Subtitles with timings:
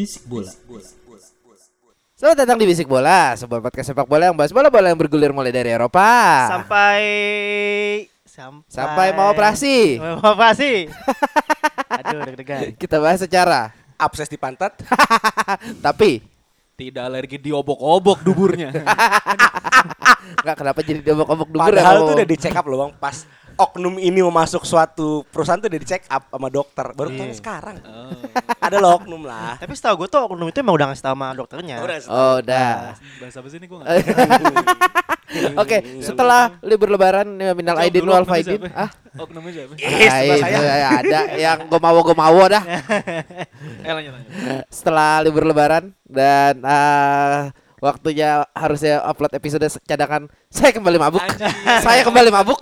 [0.00, 0.48] Bisik bola.
[2.16, 5.52] Selamat datang di Bisik Bola, sebuah podcast sepak bola yang bahas bola-bola yang bergulir mulai
[5.52, 6.08] dari Eropa
[6.48, 7.00] sampai
[8.24, 10.00] sampai sampai mau operasi.
[10.00, 10.88] mau operasi
[12.00, 14.72] aduh deg-degan Kita bahas secara abses di pantat
[15.84, 16.24] tapi
[16.80, 18.72] tidak alergi diobok-obok duburnya.
[20.40, 22.08] nggak kenapa jadi diobok-obok dubur ya, Padahal kamu?
[22.08, 22.92] tuh udah di check up loh bang.
[22.96, 23.16] Pas
[23.60, 26.86] oknum ini mau masuk suatu perusahaan tuh udah di check up sama dokter.
[26.92, 27.76] Baru tahu sekarang.
[28.64, 29.56] Ada loh oknum lah.
[29.56, 32.70] tapi setahu gue tuh oknum itu emang udah ngasih tau sama dokternya Udah, Oh, udah.
[33.18, 33.78] Bahasa apa sih ini gue
[35.54, 37.22] Oke, setelah libur lebaran
[37.54, 38.66] minal aidin wal faidin.
[38.74, 39.72] Ah, Oknumnya siapa?
[39.78, 40.74] Yes, ah, sebelah itu saya.
[40.74, 42.62] ya, ada yang gue mau gue mau dah.
[43.86, 44.66] Eh lanjut lanjut.
[44.66, 51.22] Setelah libur lebaran dan ah, waktunya harusnya upload episode cadangan saya kembali mabuk.
[51.80, 52.60] saya kembali mabuk.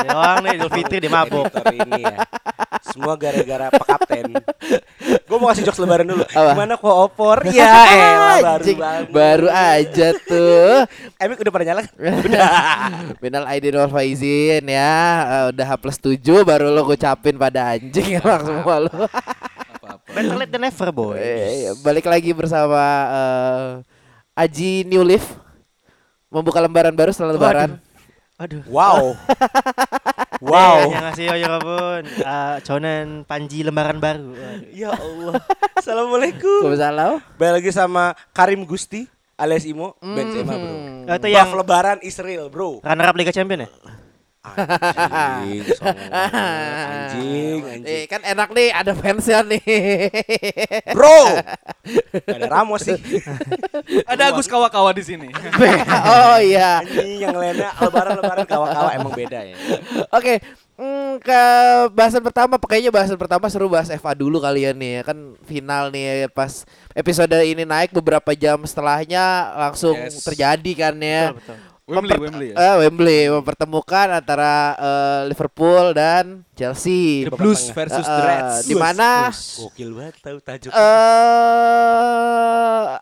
[0.00, 2.22] Doang nih Idul Fitri dia mabuk ini ya.
[2.84, 4.38] Semua gara-gara Pak Kapten.
[5.24, 6.22] Gue mau kasih jokes lebaran dulu.
[6.30, 6.52] Apa?
[6.54, 7.38] Gimana kok opor?
[7.54, 9.04] Ya elah baru banget.
[9.10, 10.84] baru aja tuh.
[11.18, 11.82] Emik udah pada nyala?
[12.26, 12.48] Udah.
[13.18, 14.94] Minal aidin wal faizin ya.
[15.24, 18.90] Eh, udah H plus 7 baru lo ngucapin pada anjing emang semua lo.
[19.80, 20.10] Apa-apa.
[20.12, 23.68] better late than never boy Eh, balik lagi bersama eh,
[24.34, 25.22] Aji New Leaf
[26.26, 27.78] membuka lembaran baru setelah lebaran.
[28.34, 29.14] aduh Wow.
[30.42, 30.90] wow Wow.
[30.90, 34.74] yang ngasih yo pun uh, Conan Panji lembaran baru Aduh.
[34.74, 35.38] Ya Allah.
[35.72, 36.66] Assalamualaikum.
[36.66, 37.22] Waalaikumsalam.
[37.38, 40.74] Balik lagi sama Karim Gusti alias Imo Benzema bro.
[41.06, 42.82] Oh, itu Yang yang lebaran Israel bro.
[42.82, 43.70] runner up Liga Champion ya
[44.44, 46.10] Anjing, songong.
[46.12, 47.82] anjing, anjing.
[47.88, 49.64] Eh, kan enak nih ada fansnya nih.
[50.92, 51.16] Bro,
[52.28, 52.96] Gak ada Ramos sih.
[54.10, 55.28] Ada Agus Kawa-Kawa di sini.
[55.28, 56.80] oh iya.
[56.80, 59.56] Anjing yang lainnya lebaran-lebaran kawa-kawa emang beda ya.
[60.08, 60.40] Oke,
[60.76, 61.40] mm, ke
[61.92, 66.28] bahasan pertama, kayaknya bahasan pertama seru bahas FA dulu kalian nih ya kan final nih
[66.30, 70.24] pas episode ini naik beberapa jam setelahnya langsung Yes.
[70.24, 71.32] terjadi kan ya.
[71.32, 72.56] betul betul Wembley, Wembley ya.
[72.56, 77.28] eh, Wembley mempertemukan antara eh, Liverpool dan Chelsea.
[77.28, 78.64] The Blues versus Eh, the Reds.
[78.64, 80.72] di mana Gokil banget tahu tajuk.
[80.72, 80.80] eh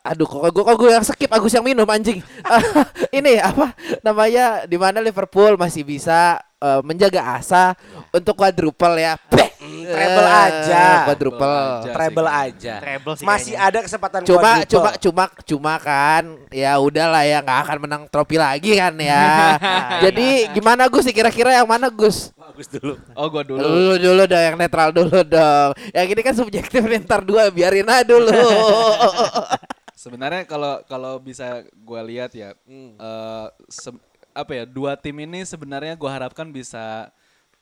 [0.02, 2.26] aduh kok gue kok gue yang skip Agus yang minum anjing.
[3.14, 3.70] ini apa
[4.02, 7.78] namanya di mana Liverpool masih bisa eh, menjaga asa
[8.10, 9.14] untuk quadruple ya.
[9.30, 9.51] Beh.
[9.62, 10.84] Treble Eh, aja.
[11.06, 11.46] Quadruple.
[11.46, 11.90] aja.
[11.90, 12.74] Treble aja.
[12.78, 13.68] Treble sih Masih kayaknya.
[13.68, 14.68] ada kesempatan Cuma quadruple.
[14.68, 19.24] cuma cuma cuma kan ya udahlah ya nggak akan menang trofi lagi kan ya.
[20.04, 22.30] Jadi gimana Gus sih kira-kira yang mana Gus?
[22.34, 22.94] bagus dulu.
[23.12, 23.58] Oh gua dulu.
[23.58, 25.70] Dulu dulu dong yang netral dulu dong.
[25.90, 28.28] Yang ini kan subjektif nih, ntar dua biarin aja dulu.
[29.94, 33.94] Sebenarnya kalau kalau bisa gua lihat ya eh, se-
[34.32, 37.12] apa ya dua tim ini sebenarnya gua harapkan bisa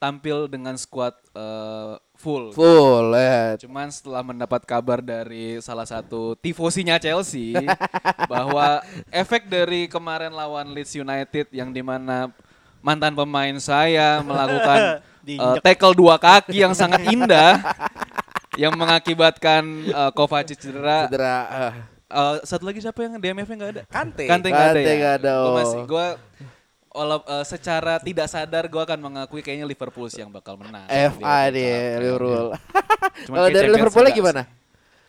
[0.01, 2.57] tampil dengan squad eh, full.
[2.57, 3.61] Full ya.
[3.61, 7.53] Cuman setelah mendapat kabar dari salah satu tifosinya Chelsea
[8.33, 8.81] bahwa
[9.13, 12.33] efek dari kemarin lawan Leeds United yang di mana
[12.81, 15.05] mantan pemain saya melakukan
[15.41, 17.61] uh, tackle dua kaki yang sangat indah
[18.63, 19.63] yang mengakibatkan
[19.93, 21.07] uh, Kovacic cedera.
[21.07, 21.39] Cedera.
[21.53, 21.75] eh.
[22.11, 23.83] Uh, satu lagi siapa yang DMF-nya nggak ada?
[23.87, 24.27] Kante.
[24.27, 24.97] Kante nggak ada Kante ya.
[24.99, 25.55] nggak ada, oh.
[25.55, 26.07] masih gua
[26.91, 30.87] walau uh, secara tidak sadar gue akan mengakui kayaknya Liverpool sih yang bakal menang.
[30.91, 31.55] FA Cup.
[32.03, 32.47] Liverpool.
[33.27, 34.43] Cuman Kalau dari Liverpool enggak gimana?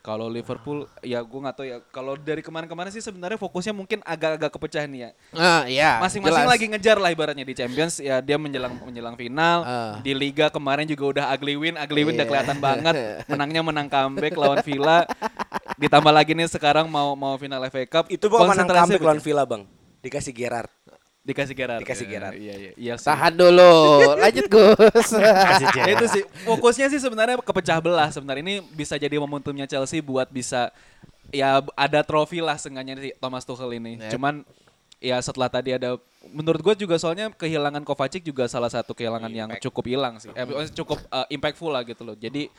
[0.02, 1.78] Kalau Liverpool ya gue nggak tahu ya.
[1.94, 5.10] Kalau dari kemarin-kemarin sih sebenarnya fokusnya mungkin agak-agak kepecah nih ya.
[5.38, 5.92] Ah, iya.
[6.02, 9.62] Masing-masing lagi ngejar lah ibaratnya di Champions ya dia menjelang menjelang final.
[9.62, 9.94] Ah.
[10.02, 12.32] Di Liga kemarin juga udah ugly win, ugly win udah Iya.
[12.34, 12.94] kelihatan banget.
[13.30, 15.06] Menangnya menang comeback lawan Villa.
[15.78, 18.10] Ditambah lagi nih sekarang mau mau final FA Cup.
[18.10, 19.22] Itu bukan menang comeback lawan.
[19.22, 19.70] Villa, Bang.
[20.02, 20.81] Dikasih Gerard.
[21.22, 21.82] Dikasih Gerard.
[21.86, 22.34] Dikasih Ya, Gerrard.
[22.34, 22.94] Iya iya iya.
[22.98, 23.06] sih.
[23.06, 23.74] Tahan dulu.
[24.18, 25.10] Lanjut Gus.
[25.78, 30.26] Ya, itu sih fokusnya sih sebenarnya kepecah belah sebenarnya ini bisa jadi momentumnya Chelsea buat
[30.34, 30.74] bisa
[31.30, 34.02] ya ada trofi lah seenggaknya si Thomas Tuchel ini.
[34.02, 34.18] Yep.
[34.18, 34.42] Cuman
[34.98, 35.98] ya setelah tadi ada
[36.30, 40.34] menurut gue juga soalnya kehilangan Kovacic juga salah satu kehilangan yang cukup hilang sih.
[40.34, 42.18] Eh, cukup uh, impactful lah gitu loh.
[42.18, 42.50] Jadi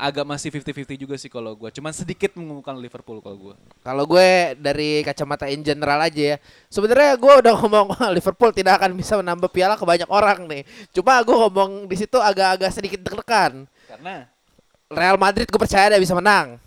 [0.00, 1.68] agak masih 50-50 juga sih kalau gue.
[1.68, 3.54] Cuman sedikit mengukuhkan Liverpool kalau gue.
[3.84, 6.36] Kalau gue dari kacamata in general aja ya.
[6.72, 7.86] Sebenarnya gue udah ngomong
[8.16, 10.62] Liverpool tidak akan bisa menambah piala ke banyak orang nih.
[10.96, 13.68] Cuma gue ngomong di situ agak-agak sedikit deg-degan.
[13.84, 14.24] Karena
[14.90, 16.58] Real Madrid gue percaya dia bisa menang.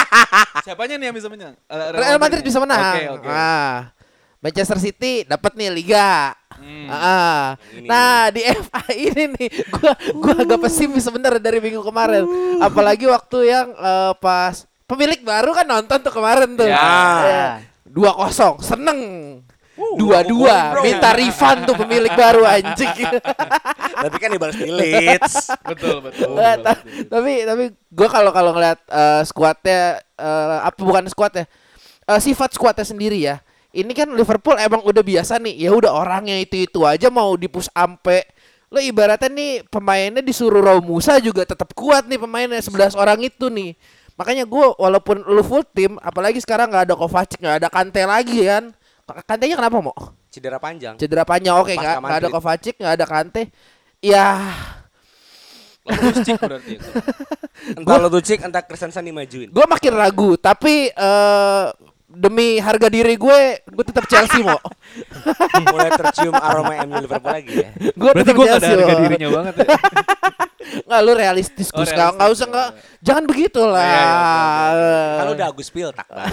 [0.64, 1.52] siapanya nih yang bisa menang?
[1.68, 2.96] Eh, Real Madrid bisa menang.
[2.96, 3.28] Oke, oke.
[3.28, 3.92] Ah.
[4.40, 6.32] Manchester City dapat nih liga.
[6.66, 6.90] Hmm.
[6.90, 7.54] Ah.
[7.86, 12.26] Nah, di FA ini nih gua gua agak pesimis sebenarnya dari minggu kemarin.
[12.58, 16.66] Apalagi waktu yang eh, pas pemilik baru kan nonton tuh kemarin tuh.
[16.66, 17.62] Ya.
[17.86, 18.98] Dua kosong, seneng.
[19.76, 22.96] Dua dua, minta refund tuh pemilik baru anjing.
[24.08, 25.52] Tapi kan dibalas di Leeds.
[25.70, 26.32] betul, betul.
[26.34, 26.82] Ta-
[27.12, 31.44] tapi tapi gue kalau kalau ngeliat eh, skuadnya eh, apa bukan skuadnya
[32.08, 33.36] eh, sifat skuadnya sendiri ya
[33.76, 37.68] ini kan Liverpool emang udah biasa nih ya udah orangnya itu itu aja mau dipus
[37.76, 38.24] ampe
[38.72, 43.76] lo ibaratnya nih pemainnya disuruh Romusa juga tetap kuat nih pemainnya 11 orang itu nih
[44.16, 48.48] makanya gue walaupun lu full tim apalagi sekarang nggak ada Kovacic nggak ada Kante lagi
[48.48, 48.72] kan
[49.28, 49.94] Kantenya kenapa mau
[50.26, 50.98] Cedera panjang.
[50.98, 52.28] cedera panjang oke Pasca nggak ada.
[52.32, 53.42] Kovacic nggak ada Kante
[54.00, 54.26] ya
[55.86, 56.82] Loftus-Cheek berarti ya.
[57.78, 59.48] Entah lo Cik, entah Kristensen dimajuin.
[59.48, 61.66] gue makin ragu tapi eh
[62.16, 64.56] demi harga diri gue gue tetap Chelsea mau
[65.66, 67.70] Mulai tercium aroma MU Liverpool lagi ya.
[67.92, 69.66] gue Berarti tetap gue gak ada Chelsea harga dirinya banget ya.
[70.86, 72.50] nggak lu realistis Oh, Gus nggak nggak realistis, usah ya.
[72.50, 72.68] nggak
[73.00, 74.00] jangan begitu lah Iya,
[74.72, 76.26] iya, Kalau udah Agus Piltak bang.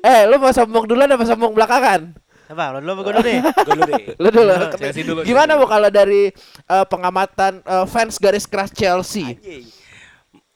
[0.00, 2.02] eh lu mau sombong duluan apa sombong belakangan
[2.48, 2.64] Apa?
[2.72, 3.38] Lo dulu apa gue dulu nih?
[3.44, 4.04] Gue dulu deh.
[4.16, 6.22] lu dulu Chelsea dulu, gimana Chelsea bu kalau dari
[6.64, 9.36] eh, pengamatan eh, fans garis keras Chelsea.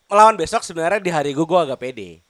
[0.06, 2.24] Melawan besok sebenarnya di hari gue gue agak pede.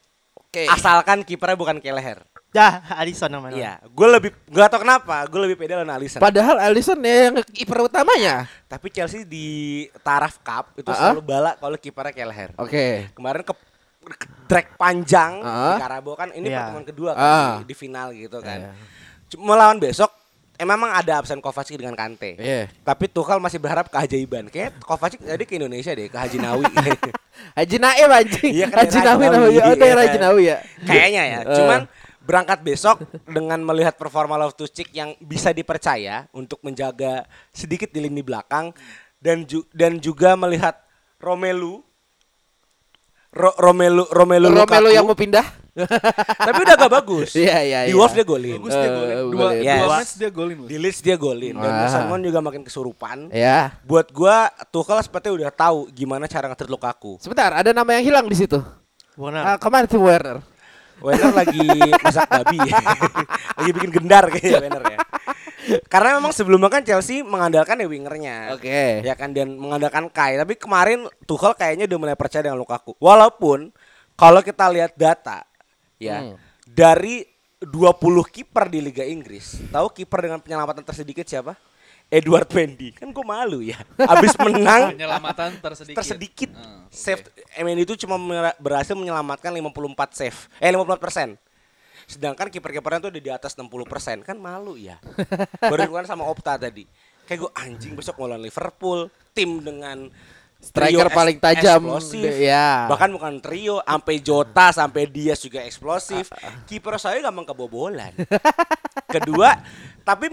[0.52, 2.20] Oke Asalkan kipernya bukan Keleher.
[2.52, 3.56] Dah, Alisson namanya.
[3.56, 6.20] Iya, gue lebih gak tau kenapa, gue lebih pede lawan Alisson.
[6.20, 9.46] padahal Alisson ya yang kiper utamanya Tapi Chelsea di
[9.98, 11.00] taraf cup itu Ah, ah.
[11.08, 12.52] selalu balak kalau kipernya Keleher.
[12.54, 13.54] oke Kemarin ke
[14.12, 15.72] ke drag panjang Ah.
[15.72, 16.68] di Karabo kan ini Iya.
[16.68, 17.52] pertemuan kedua kan Ah.
[17.56, 18.44] di, di final gitu Iya.
[18.44, 18.58] kan.
[19.26, 20.12] Cuma melawan besok
[20.66, 22.38] memang ada absen Kovacic dengan Kante.
[22.38, 22.68] Iya.
[22.82, 24.48] Tapi Tuchel masih berharap keajaiban.
[24.48, 26.64] Kayak Kovacic tadi ke Indonesia deh, ke Haji Nawi.
[27.58, 30.08] Haji Naim anjing Iya kan, Haji Nawi namanya oh daerah iya.
[30.08, 31.40] Haji Nawi ya Kayaknya ya.
[31.42, 31.56] Eh.
[31.56, 31.80] Cuman
[32.22, 38.22] berangkat besok dengan melihat performa Loftus Cheek yang bisa dipercaya untuk menjaga sedikit di lini
[38.22, 38.70] belakang
[39.18, 40.78] dan ju- dan juga melihat
[41.18, 41.82] Romelu
[43.32, 45.46] Ro- Romelu Romelu Romelu Lukaku, yang mau pindah
[46.38, 47.32] tapi udah agak bagus.
[47.32, 47.96] Iya, iya, Di iya.
[47.96, 48.60] Wolves dia golin.
[48.60, 49.08] Bagus dia Eh, golin.
[49.08, 49.56] Dua, golin.
[49.56, 49.88] dua Yes.
[49.88, 50.56] match dia golin.
[50.62, 51.72] Di Leeds dia golin dan.
[51.80, 53.18] Mason Mount juga makin kesurupan.
[53.30, 54.36] ya Buat gua
[54.68, 57.16] Tuchel sepertinya udah tahu gimana cara nge Lukaku.
[57.18, 58.60] sebentar ada nama yang hilang di situ
[59.14, 59.42] Warner.
[59.42, 60.44] Ah, ke mana tuh Werner
[61.00, 61.64] Werner lagi
[61.98, 62.58] masak babi
[63.56, 64.98] Lagi bikin gendar kayaknya Werner ya
[65.86, 68.36] Karena memang sebelumnya kan Chelsea mengandalkan ya wingernya.
[68.58, 69.02] Oke.
[69.06, 70.34] Ya kan dan mengandalkan Kai.
[70.34, 72.98] Tapi kemarin Tuchel kayaknya udah mulai percaya dengan Lukaku.
[72.98, 73.70] Walaupun
[74.18, 75.46] kalau kita lihat data
[75.96, 76.36] ya Hmm.
[76.62, 77.22] Dari
[77.62, 77.94] 20
[78.26, 81.54] kiper di Liga Inggris Tahu kiper dengan penyelamatan tersedikit siapa?
[82.10, 82.92] Edward Mendy.
[82.92, 83.78] Kan gue malu ya.
[84.12, 85.96] Abis menang Penyelamatan tersedikit.
[85.96, 86.50] tersedikit.
[86.52, 87.22] Hmm, save
[87.56, 88.18] MND itu cuma
[88.58, 90.38] berhasil menyelamatkan 54 save.
[90.58, 91.28] Eh 54 persen
[92.12, 94.20] sedangkan kiper-kipernya tuh udah di atas 60 persen.
[94.20, 95.00] Kan malu ya.
[95.72, 96.84] Baru kan sama Opta tadi.
[97.24, 99.08] Kayak gue anjing besok ngelawan Liverpool.
[99.32, 100.12] Tim dengan
[100.62, 102.38] Striker paling tajam, eksplosif.
[102.38, 102.86] ya.
[102.86, 106.30] bahkan bukan trio sampai Jota sampai Dias juga eksplosif.
[106.70, 108.14] Kiper saya gampang kebobolan.
[109.10, 109.58] Kedua
[110.06, 110.30] tapi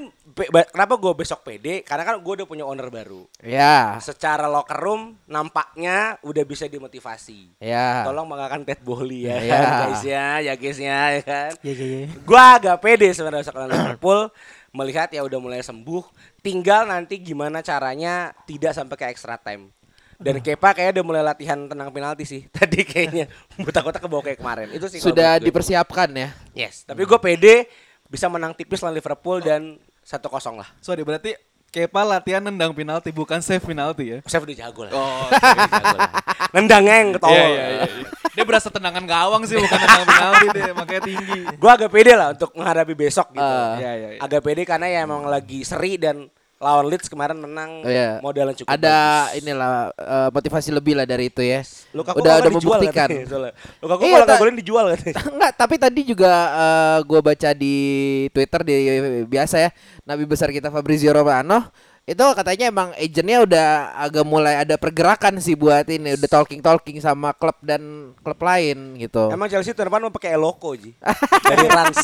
[0.70, 5.18] kenapa gue besok pede karena kan gue udah punya owner baru ya secara locker room
[5.26, 7.58] nampaknya udah bisa dimotivasi.
[7.58, 9.54] ya Tolong banggakan Ted Bowley ya Iya.
[9.56, 11.52] kan guys ya, ya guys ya, ya kan.
[11.62, 12.08] Iya, iya, iya.
[12.22, 14.30] Gua agak pede sebenarnya sekarang Liverpool
[14.70, 16.04] melihat ya udah mulai sembuh.
[16.40, 19.74] Tinggal nanti gimana caranya tidak sampai ke extra time.
[20.20, 22.44] Dan Kepa kayaknya udah mulai latihan tenang penalti sih.
[22.56, 24.68] Tadi kayaknya buta-buta kebawa kayak kemarin.
[24.70, 25.48] Itu sih sudah gue.
[25.48, 27.72] dipersiapkan ya Yes, tapi gue pede
[28.06, 29.78] bisa menang tipis lawan Liverpool dan
[30.10, 30.70] 1-0 lah.
[30.82, 31.38] Sorry, berarti
[31.70, 34.18] Kepa latihan nendang penalti bukan save penalti ya.
[34.26, 34.94] Saya udah jago lah.
[34.98, 35.30] Oh,
[36.58, 37.30] Nendangnya yang ketol.
[37.30, 37.84] Iya, iya, iya.
[38.34, 41.40] Dia berasa tendangan gawang sih, bukan tendangan penalti deh, makanya tinggi.
[41.46, 43.46] gue agak pede lah untuk menghadapi besok gitu.
[43.46, 43.78] Ah.
[43.78, 44.20] Iya, iya, iya.
[44.26, 46.26] Agak pede karena ya emang lagi seri dan
[46.60, 48.20] lawan Leeds kemarin menang Oh, iya.
[48.20, 49.40] modalan cukup ada bagus.
[49.40, 51.64] inilah eh, motivasi lebih lah dari itu ya
[51.96, 53.08] Lukaku udah udah membuktikan.
[53.80, 55.16] Lukaku Iya, kalau nggak golin dijual katanya.
[55.34, 57.76] Enggak, tapi tadi juga eh, gua baca di
[58.30, 58.74] Twitter di
[59.26, 59.70] biasa ya,
[60.04, 61.72] nabi besar kita Fabrizio Romano
[62.10, 63.68] itu katanya emang agentnya udah
[64.02, 68.98] agak mulai ada pergerakan sih buat ini, udah talking talking sama klub dan klub lain
[68.98, 69.30] gitu.
[69.30, 70.98] Emang Chelsea tahun depan mau pakai Eloko Ji.
[71.54, 71.98] Dari Rans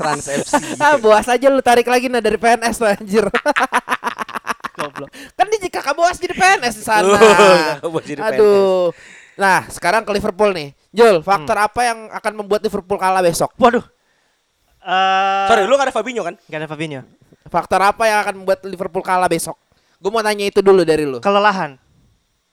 [0.00, 0.56] Rans FC.
[0.80, 3.24] Ah, buas aja lu tarik lagi nah dari PNS tuh anjir.
[4.80, 5.12] Goblok.
[5.36, 7.20] kan di jika Kakak bos jadi PNS di sana.
[7.84, 8.96] Jadi Aduh.
[9.36, 10.72] Nah, sekarang ke Liverpool nih.
[10.88, 13.52] Jul, faktor apa yang akan membuat Liverpool kalah besok?
[13.60, 13.84] Waduh.
[14.80, 16.40] Eh, Sorry, lu gak ada Fabinho kan?
[16.48, 17.04] Gak ada Fabinho.
[17.50, 19.58] Faktor apa yang akan membuat Liverpool kalah besok?
[19.98, 21.18] Gue mau tanya itu dulu dari lu.
[21.18, 21.76] Kelelahan.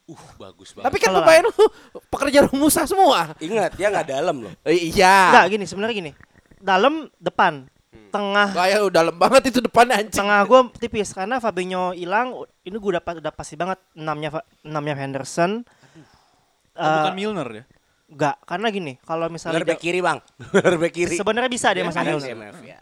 [0.04, 0.88] Uh, bagus banget.
[0.88, 1.52] Tapi kan Kalau pemain lu
[2.12, 3.32] pekerja rumusa semua.
[3.38, 4.54] Ingat, dia nggak dalam loh.
[4.64, 5.32] Eh, iya.
[5.32, 6.12] Enggak gini, sebenarnya gini.
[6.58, 7.68] Dalam depan,
[8.10, 10.16] tengah Kayak udah dalam banget itu depannya anjing.
[10.16, 12.34] tengah gue tipis karena Fabinho hilang.
[12.64, 15.62] Ini gue udah udah pasti banget enamnya enamnya Henderson.
[16.74, 17.64] Oh, bukan Eh, Milner ya?
[18.08, 20.24] Enggak, karena gini, kalau misalnya back dia- kiri bang.
[20.80, 21.16] Back kiri.
[21.20, 22.28] sebenarnya bisa dia masang Ada Milner.
[22.32, 22.80] CMF, ya.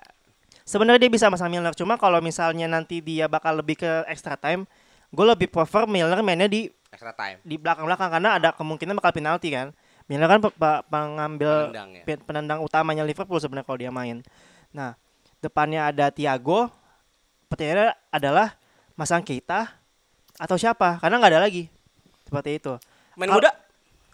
[0.66, 4.66] Sebenarnya dia bisa masang Milner, cuma kalau misalnya nanti dia bakal lebih ke extra time,
[5.14, 7.38] gue lebih prefer Milner mainnya di Extra time.
[7.46, 9.70] di belakang-belakang karena ada kemungkinan bakal penalti kan.
[10.06, 12.04] Milner kan pe- pe- pengambil Penendang ya.
[12.04, 14.26] pe- penendang utamanya Liverpool sebenarnya kalau dia main.
[14.74, 14.98] Nah,
[15.38, 16.74] depannya ada Thiago.
[17.46, 18.58] Pertanyaannya adalah
[18.94, 19.70] masang Keita
[20.36, 20.98] atau siapa?
[20.98, 21.70] Karena nggak ada lagi.
[22.26, 22.74] Seperti itu.
[23.14, 23.54] Main muda?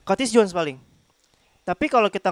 [0.04, 0.76] Curtis Jones paling.
[1.64, 2.28] Tapi kalau kita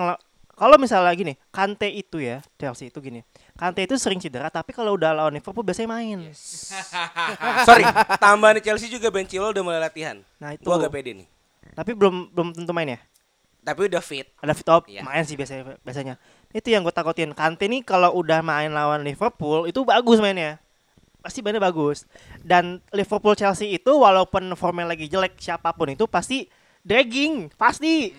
[0.60, 3.24] kalau misalnya gini, Kante itu ya, Chelsea itu gini.
[3.56, 6.20] Kante itu sering cedera, tapi kalau udah lawan Liverpool biasanya main.
[7.68, 7.88] Sorry,
[8.20, 10.20] tambahan Chelsea juga Ben Chilwell udah mulai latihan.
[10.38, 10.68] Nah, itu.
[10.68, 11.28] Gua agak pede nih.
[11.72, 13.00] Tapi belum belum tentu main ya.
[13.60, 14.26] Tapi udah fit.
[14.40, 15.04] ada fit up Iya.
[15.04, 16.16] main sih biasanya biasanya
[16.56, 20.58] itu yang gue takutin Kante nih kalau udah main lawan Liverpool itu bagus mainnya
[21.20, 22.08] pasti mainnya bagus
[22.42, 26.48] dan Liverpool Chelsea itu walaupun formnya lagi jelek siapa pun itu pasti
[26.82, 28.16] dragging pasti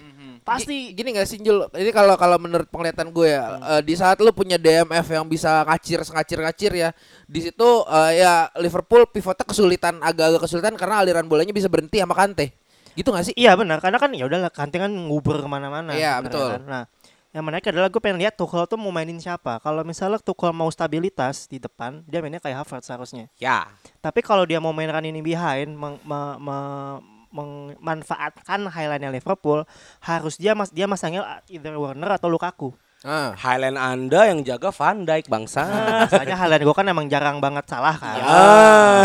[0.50, 1.71] pasti Gi- gini gak sih Jul?
[1.71, 5.62] Ini kalau kalau menurut penglihatan gue ya, eh, di saat lu punya DMF yang bisa
[5.62, 6.88] ngacir ngacir ngacir ya,
[7.25, 12.12] di situ eh, ya Liverpool pivotnya kesulitan agak-agak kesulitan karena aliran bolanya bisa berhenti sama
[12.12, 12.50] Kante.
[12.90, 13.35] Gitu gak sih?
[13.35, 16.50] iya benar karena kan ya udahlah Kante kan nguber ke mana-mana Iya, betul.
[16.50, 16.62] kan.
[16.66, 16.85] nah
[17.30, 20.66] yang menarik adalah gue pengen lihat Tuchel tuh mau mainin siapa kalau misalnya Tuchel mau
[20.66, 23.71] stabilitas di depan dia mainnya kayak Havertz seharusnya Ya.
[23.99, 26.99] Tapi kalau dia mau main running behind meng, me- me-
[27.30, 29.64] memanfaatkan highline-nya Liverpool,
[30.02, 32.75] harus dia mas dia masangnya either Warner atau Lukaku.
[33.00, 33.32] Ah.
[33.32, 35.64] Highland Anda yang jaga Van Dijk bangsa.
[36.04, 38.20] Masalahnya highline gue kan emang jarang banget salah kan.
[38.20, 39.04] Ah.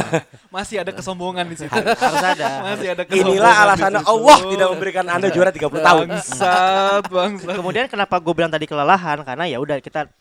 [0.51, 1.71] Masih ada kesombongan di situ.
[1.71, 2.75] Harus ada.
[2.75, 3.31] Masih ada kesombongan.
[3.39, 4.01] Inilah alasannya.
[4.03, 6.05] Allah tidak memberikan Anda juara 30 tahun.
[6.11, 7.55] Bangsat, bangsat.
[7.55, 10.11] Kemudian kenapa gue bilang tadi kelelahan karena ya udah kita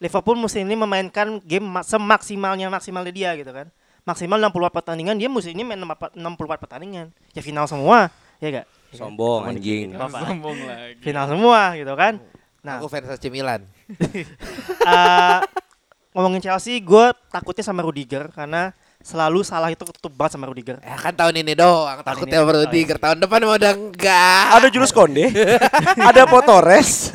[0.00, 3.68] Liverpool musim ini memainkan game ma- semaksimalnya maksimalnya dia gitu kan.
[4.08, 6.16] Maksimal 64 pertandingan dia musim ini main 64
[6.64, 7.12] pertandingan.
[7.36, 8.08] Ya final semua,
[8.40, 8.66] ya gak?
[8.96, 9.92] Sombong anjing.
[9.92, 10.96] Sombong lagi.
[11.04, 12.16] Final semua gitu kan.
[12.64, 13.68] Nah, Aku fans AC Milan.
[14.88, 15.38] Eh,
[16.16, 18.72] ngomongin Chelsea, gue takutnya sama Rudiger karena
[19.04, 20.80] selalu salah itu ketutup banget sama Rudiger.
[20.80, 22.48] Ya kan tahun ini doang, takutnya iya.
[22.48, 22.96] Rudiger.
[22.96, 24.44] Tahun depan mau udah enggak.
[24.56, 25.28] Ada Julius Konde,
[26.08, 27.12] ada Potores.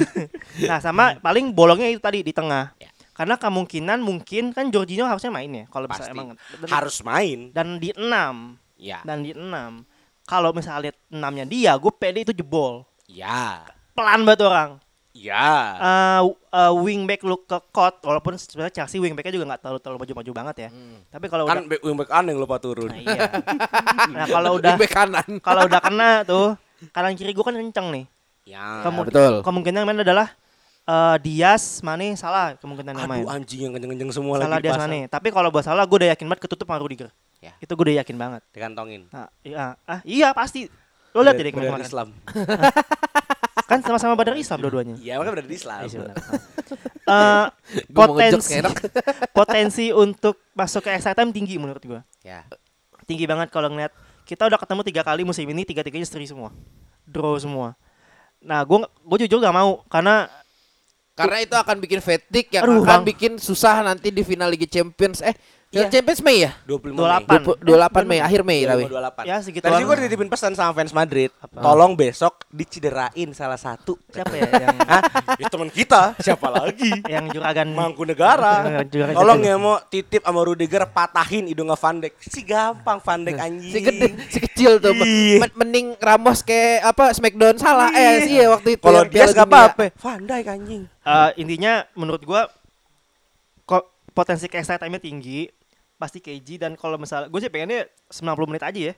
[0.69, 2.77] Nah, sama paling bolongnya itu tadi di tengah.
[3.13, 7.49] Karena kemungkinan mungkin kan Jorginho harusnya main ya kalau bisa emang dan, Harus main.
[7.49, 8.99] dan di 6 Ya.
[9.01, 9.85] dan di 6.
[10.23, 12.81] Kalau misalnya lihat 6-nya dia, gue pede itu jebol.
[13.05, 13.63] Ya.
[13.91, 14.69] Pelan banget orang.
[15.13, 15.77] Ya.
[15.77, 20.31] Eh eh, wingback lu ke kot walaupun sebenarnya Chelsea wingbacknya juga nggak terlalu terlalu maju-maju
[20.33, 20.69] banget ya.
[21.07, 22.89] Tapi kalau udah Kan back wingback aneh lupa turun.
[22.89, 23.29] Nah, iya.
[24.15, 25.27] nah, kalau udah Di bek kanan.
[25.39, 26.57] kalau udah kena tuh
[26.89, 28.05] kanan kiri gue kan kenceng nih.
[28.43, 28.81] Ya.
[28.81, 29.33] Kemu- betul.
[29.39, 30.33] Kemungkinan yang main adalah
[30.83, 33.23] eh Dias, Mane, Salah kemungkinan yang main.
[33.23, 34.79] Aduh anjing yang kenceng-kenceng semua Salah lagi Dias.
[34.79, 34.99] Mane.
[35.07, 37.09] Tapi kalau buat Salah gue udah yakin banget ketutup sama Rudiger.
[37.39, 37.55] Ya.
[37.59, 38.41] Itu gue udah yakin banget.
[38.51, 39.07] Dikantongin.
[39.11, 40.67] Nah, iya, ah, iya pasti.
[41.15, 41.85] Lo lihat Badar- deh badar kemarin.
[41.87, 42.07] Islam.
[43.69, 44.95] Kan sama-sama Badar Islam dua-duanya.
[44.99, 45.79] Iya, makanya berada di Islam.
[45.87, 46.11] Iya.
[47.03, 47.45] Eh,
[47.91, 48.55] ngejok potensi
[49.37, 51.99] potensi untuk masuk ke extra time tinggi menurut gue.
[52.23, 52.47] Ya.
[53.03, 53.91] tinggi banget kalau ngeliat
[54.23, 56.55] kita udah ketemu tiga kali musim ini tiga tiganya seri semua
[57.03, 57.75] draw semua
[58.39, 60.31] nah gue gue jujur gak mau karena
[61.13, 63.03] Karena itu akan bikin fatigue yang Aduh, akan Bang.
[63.05, 65.21] bikin susah nanti di final Liga Champions.
[65.21, 65.37] Eh,
[65.73, 65.89] Iya.
[65.89, 66.51] Liga Champions Mei ya?
[66.69, 67.25] 25 28.
[67.25, 67.41] Mei.
[67.65, 68.83] 28 Mei, akhir Mei tapi.
[68.85, 69.25] 28.
[69.25, 71.33] Ya, segitu Tadi gue dititipin pesan sama fans Madrid.
[71.49, 73.97] Tolong besok diciderain salah satu.
[74.07, 74.77] siapa ya yang?
[75.35, 76.13] Ya teman kita.
[76.21, 76.93] Siapa lagi?
[77.09, 78.69] yang juragan Mangkunegara.
[78.93, 82.13] Juragan Tolong ya mau titip sama Rudiger patahin hidungnya Van Dijk.
[82.21, 83.73] Si gampang Van Dijk anjing.
[83.73, 84.93] Si gede, si kecil tuh.
[84.93, 85.41] Iya.
[85.41, 87.89] Men- Mending Ramos kayak apa Smackdown salah.
[87.89, 88.85] Eh, sih ya waktu itu.
[88.85, 89.57] Kalau yang dia Piala nggak Dunia.
[89.57, 89.83] apa-apa.
[89.97, 90.81] Van Dijk anjing.
[90.85, 92.41] Eh, intinya menurut gue
[93.63, 95.49] kok potensi ke time tinggi
[96.03, 98.95] pasti KG dan kalau misalnya gue sih pengennya 90 menit aja ya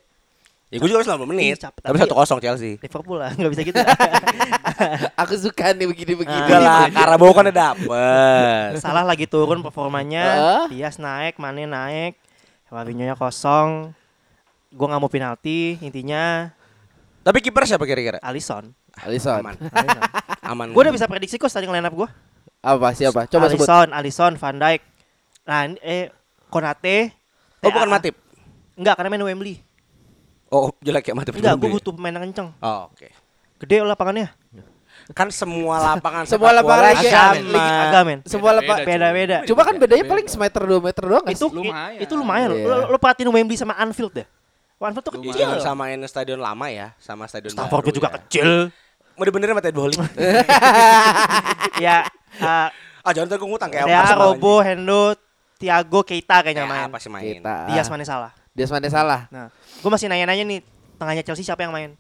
[0.65, 1.61] Ya gue juga 90 menit.
[1.61, 1.77] Capek.
[1.77, 2.73] Tapi Tapi- 1-0 Chelsea.
[2.81, 3.77] Liverpool lah nggak bisa gitu
[5.21, 6.41] Aku suka nih begini-begini.
[6.41, 8.69] Enggak lah, Karabau kan udah dapet.
[8.81, 10.65] salah lagi turun performanya?
[10.67, 12.17] Dias naik Mane naik
[12.65, 13.93] Fabinho nya kosong
[14.67, 16.49] gue nggak mau penalti intinya
[17.21, 18.17] Tapi kiper siapa kira-kira?
[18.19, 19.39] Alisson Alisson.
[19.39, 19.55] Aman.
[19.61, 20.01] Alisson.
[20.51, 20.67] Aman.
[20.73, 22.09] gue udah bisa prediksi kok starting line up gue
[22.59, 23.29] Apa siapa?
[23.29, 23.61] Coba sebut.
[23.61, 24.81] Alisson, Alisson, Van Dijk.
[25.45, 26.09] Nah, eh
[26.49, 27.11] Konate.
[27.61, 27.89] Oh bukan.
[27.89, 28.15] Matip.
[28.75, 29.55] Enggak, karena main Wembley.
[30.51, 32.49] Oh, jelek ya mati Enggak, gue butuh pemain yang kenceng.
[32.61, 33.07] Oh, oke.
[33.59, 34.29] Gede lapangannya.
[35.11, 37.65] Kan semua lapangan Semua lapangan sama.
[37.89, 38.19] Agak men.
[38.23, 39.37] Semua lepak Beda-beda.
[39.47, 41.47] Cuma kan bedanya paling semeter dua meter doang Itu?
[41.49, 41.99] Lumayan.
[41.99, 42.59] itu lumayan loh.
[42.61, 42.67] Iya.
[42.67, 44.27] Lo, lo perhatiin Wembley sama Anfield deh.
[44.75, 45.39] Anfield tuh Iya, kecil.
[45.41, 48.15] jangan samain stadion lama ya sama stadion Stamford baru juga ya.
[48.21, 48.49] kecil.
[49.15, 49.97] Mau dibenerin sama Ted Bowling.
[51.85, 52.03] ya,
[52.43, 52.67] uh,
[53.07, 55.15] ah, jangan ntar gue ngutang kayak Rea, Opas Robo, Hendo,
[55.55, 56.89] Thiago, Keita kayaknya Ya, main.
[56.91, 57.39] pasti main.
[57.39, 57.71] Kita.
[57.71, 58.31] Dias mana salah.
[58.55, 59.21] Dias mana salah?
[59.31, 60.59] Nah, gue masih nanya-nanya nih
[60.95, 61.95] tengahnya Chelsea siapa yang main?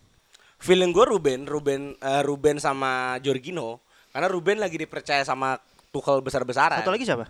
[0.59, 3.79] Feeling gue Ruben, Ruben, eh, Ruben sama Jorginho.
[4.15, 5.59] Karena Ruben lagi dipercaya sama
[5.91, 6.79] Tuchel besar-besaran.
[6.79, 7.27] Satu lagi siapa?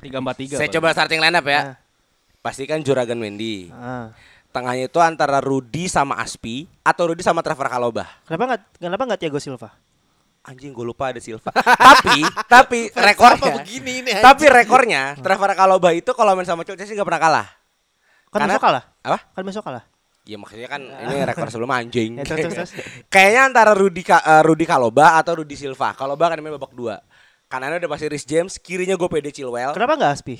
[0.00, 0.56] Tiga empat tiga.
[0.56, 1.60] Saya coba starting line up ya.
[1.60, 1.76] Nah.
[2.40, 3.68] Pastikan Juragan Wendy.
[3.68, 4.16] Ah.
[4.50, 8.08] Tengahnya itu antara Rudi sama Aspi atau Rudi sama Trevor Kalobah.
[8.24, 9.70] Kenapa nggak kenapa nggak Thiago Silva?
[10.40, 11.52] Anjing gue lupa ada Silva.
[12.00, 17.04] tapi tapi rekornya begini ini tapi rekornya Trevor Kalobah itu kalau main sama Chelsea nggak
[17.04, 17.46] pernah kalah.
[18.30, 18.84] Kan Karena- besok kalah.
[19.04, 19.18] Apa?
[19.36, 19.84] Kan besok kalah.
[20.24, 22.10] Ya maksudnya kan ini rekor sebelum anjing.
[22.20, 22.72] Ya, terus, terus, terus.
[23.12, 25.92] Kayaknya antara Rudi Ka- eh, Rudi Kaloba atau Rudi Silva.
[25.92, 27.00] Kaloba kan main babak dua.
[27.50, 29.74] Kanannya udah pasti Rhys James, kirinya gue PD Chilwell.
[29.74, 30.38] Kenapa nggak Aspi?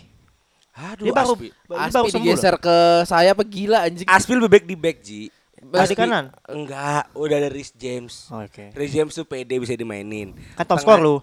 [0.70, 1.48] Aduh, Dia baru Aspi.
[1.50, 2.14] dia baru Aspi sembuh.
[2.22, 4.06] digeser ke saya apa gila anjing.
[4.06, 5.22] Aspi lebih back di back, Ji.
[5.60, 6.32] Aspi- kanan.
[6.48, 8.28] Enggak, udah ada Rhys James.
[8.32, 8.72] Oke.
[8.72, 10.32] Rhys James tuh PD bisa dimainin.
[10.56, 11.16] Kan top Tengah- skor lu.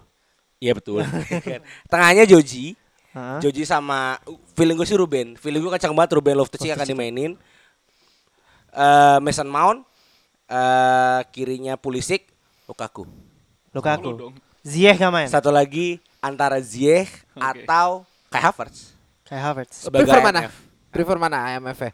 [0.58, 1.02] Iya betul.
[1.92, 2.74] Tengahnya Joji.
[3.14, 3.38] Heeh.
[3.42, 4.18] Joji sama
[4.54, 5.34] feeling gue sih Ruben.
[5.38, 7.32] Feeling gue kencang banget Ruben Loftus-Cheek akan dimainin.
[8.74, 9.86] Eh Mason Mount
[10.48, 12.26] eh kirinya Pulisic,
[12.66, 13.04] Lukaku.
[13.74, 14.32] Lukaku.
[14.64, 15.28] Ziyech nggak main.
[15.28, 17.64] Satu lagi antara Ziyech Oke.
[17.64, 18.92] atau Kai Havertz.
[19.24, 19.76] Kayak Havertz.
[19.88, 20.40] Sebagai Prefer mana?
[20.92, 21.90] Prefer mana IMF -nya?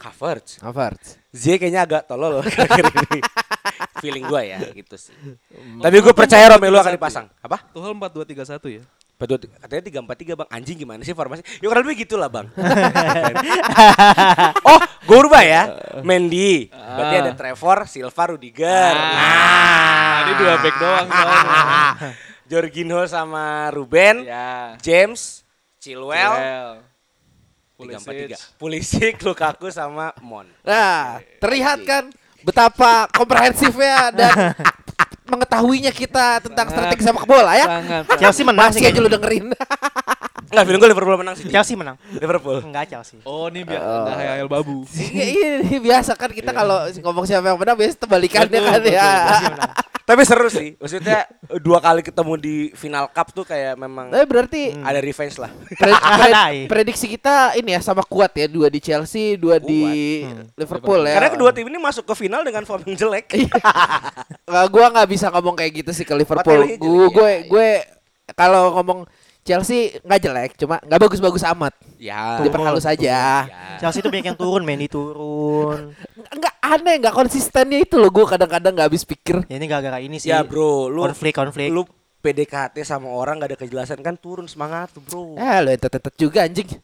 [0.00, 0.60] Havertz.
[0.60, 1.16] Havertz.
[1.32, 3.20] Ziyech kayaknya agak tolol loh akhir ini.
[4.00, 5.14] Feeling gue ya gitu sih.
[5.80, 7.26] Tapi gue percaya Romelu akan dipasang.
[7.40, 7.64] Apa?
[7.72, 8.84] Tuchel empat dua tiga satu ya.
[9.16, 10.48] Betul, katanya tiga empat tiga bang.
[10.52, 11.40] Anjing gimana sih formasi?
[11.64, 12.52] Ya kurang lebih gitu lah bang.
[14.68, 15.62] oh, gue rubah ya.
[16.04, 16.68] Mendy.
[16.68, 18.92] Berarti ada Trevor, Silva, Rudiger.
[18.92, 21.06] Nah, ini dua back doang.
[21.08, 22.12] soalnya.
[22.52, 24.78] Jorginho sama Ruben, ya.
[24.78, 25.42] James,
[25.82, 26.70] Chilwell, Well.
[27.76, 28.36] Tiga.
[28.56, 30.48] Pulisic, Lukaku sama Mon.
[30.64, 32.08] Nah, terlihat kan
[32.40, 34.34] betapa komprehensifnya dan
[35.30, 37.66] mengetahuinya kita tentang strategi sepak bola ya.
[37.66, 38.02] Sangat.
[38.22, 38.80] Chelsea menang sih.
[38.80, 39.52] Masih aja lu dengerin.
[40.46, 41.44] Enggak, feeling gue Liverpool menang sih.
[41.50, 41.96] Chelsea menang.
[42.16, 42.58] Liverpool.
[42.62, 43.18] Enggak Chelsea.
[43.26, 44.86] Oh, ini biar nggak hayal babu.
[44.96, 49.10] Iya, ini biasa kan kita kalau ngomong siapa yang menang biasa terbalikannya kan ya.
[50.06, 50.74] Tapi seru sih.
[50.80, 51.26] Maksudnya
[51.58, 55.50] dua kali ketemu di final cup tuh kayak memang Tapi berarti ada revenge lah.
[55.66, 55.90] pred-
[56.22, 56.56] pred- Adai.
[56.70, 60.22] prediksi kita ini ya sama kuat ya, dua di Chelsea, dua di
[60.54, 61.18] Liverpool ya.
[61.18, 63.26] Karena kedua tim ini masuk ke final dengan form yang jelek.
[64.46, 66.78] Nggak, gua nggak bisa ngomong kayak gitu sih ke Liverpool.
[66.78, 67.68] Gue gue gue
[68.38, 69.10] kalau ngomong
[69.46, 71.72] Chelsea nggak jelek, cuma nggak bagus-bagus amat.
[71.96, 72.42] ya.
[72.42, 73.46] Diperhalus aja.
[73.46, 73.78] Ya.
[73.78, 75.94] Chelsea itu banyak yang turun, Mendy turun.
[76.36, 78.10] Nggak aneh, nggak konsistennya itu loh.
[78.10, 79.46] Gue kadang-kadang nggak habis pikir.
[79.46, 80.34] Ya ini gara-gara ini sih.
[80.34, 81.70] Ya bro, lu konflik-konflik.
[81.70, 81.86] lu
[82.18, 85.38] PDKT sama orang gak ada kejelasan kan turun semangat tuh bro.
[85.38, 86.66] Eh lo entet juga anjing.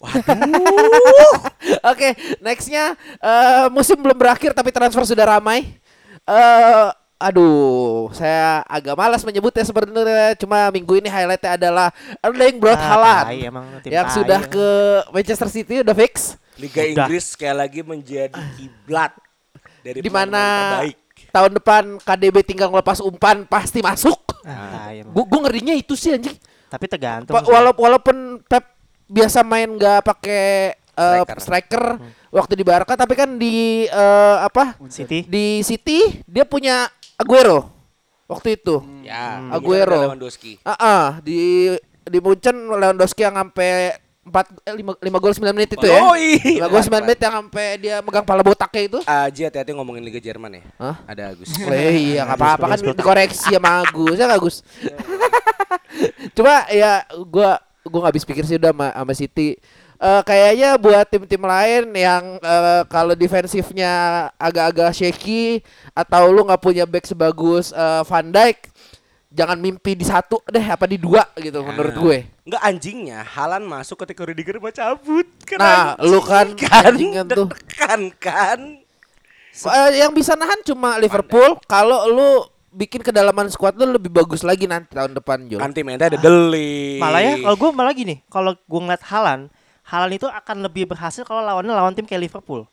[1.90, 5.66] Oke, nextnya eh, musim belum berakhir tapi transfer sudah ramai.
[6.22, 6.86] eh
[7.22, 10.34] aduh, saya agak malas menyebutnya sebenarnya.
[10.34, 14.48] Cuma minggu ini highlightnya adalah Erling Braut Ah, Haaland emang, tim yang sudah ya.
[14.48, 14.68] ke
[15.10, 16.34] Manchester City udah fix.
[16.54, 17.06] Liga Udah.
[17.06, 19.16] Inggris sekali lagi menjadi kiblat
[19.80, 20.44] dari Di pemain mana
[20.76, 20.96] terbaik.
[21.28, 24.20] tahun depan KDB tinggal ngelepas umpan pasti masuk.
[24.42, 24.92] Ah.
[24.92, 26.36] Gue gue ngerinya itu sih anjing.
[26.68, 27.32] Tapi tergantung.
[27.32, 28.68] Pa- walaupun walaupun Pep
[29.06, 31.38] biasa main nggak pakai eh, Striker.
[31.38, 31.84] striker,
[32.28, 35.24] waktu di Barca tapi kan di eh, apa City.
[35.24, 36.88] di City dia punya
[37.22, 37.58] Aguero
[38.26, 38.82] waktu itu.
[39.04, 39.54] Ya, Hmm.
[39.54, 40.00] Aguero.
[40.10, 40.58] Lewandowski.
[40.64, 41.70] Ah ah, di
[42.02, 45.98] di Munchen Lewandowski yang sampai 4 eh, 5, 5 gol 9 menit itu ya.
[45.98, 46.62] Oh, iya.
[46.62, 48.98] 5 gol 9 menit yang sampai dia megang pala botaknya itu.
[49.02, 50.62] Ah, Ji hati-hati ngomongin Liga Jerman ya.
[50.78, 50.96] Hah?
[51.10, 51.50] Ada Agus.
[51.58, 51.74] Oh,
[52.06, 54.56] iya nggak apa-apa kan dikoreksi sama Agus ya Agus.
[56.38, 59.58] Cuma ya gua gua nggak habis pikir sih udah sama, sama City.
[60.02, 65.62] Eh, kayaknya buat tim-tim lain yang eh, kalau defensifnya agak-agak shaky
[65.94, 68.66] atau lu nggak punya back sebagus eh, Van Dijk,
[69.30, 72.18] jangan mimpi di satu deh apa di dua gitu menurut gue.
[72.42, 75.22] Enggak anjingnya, Halan masuk ketika Rudiger mau cabut.
[75.46, 76.92] Kan Nah, anjing lu kan kan,
[77.30, 77.46] tuh.
[77.46, 78.58] deg-degan kan.
[79.54, 82.42] Eh, yang bisa nahan cuma Liverpool kalau lu
[82.74, 85.62] bikin kedalaman squad lu lebih bagus lagi nanti tahun depan Jul.
[85.62, 86.98] Anti mente ada Deli.
[86.98, 89.46] Malah ya kalau gue malah gini, kalau gue ngeliat Halan,
[89.82, 92.64] Halan itu akan lebih berhasil kalau lawannya lawan tim kayak Liverpool.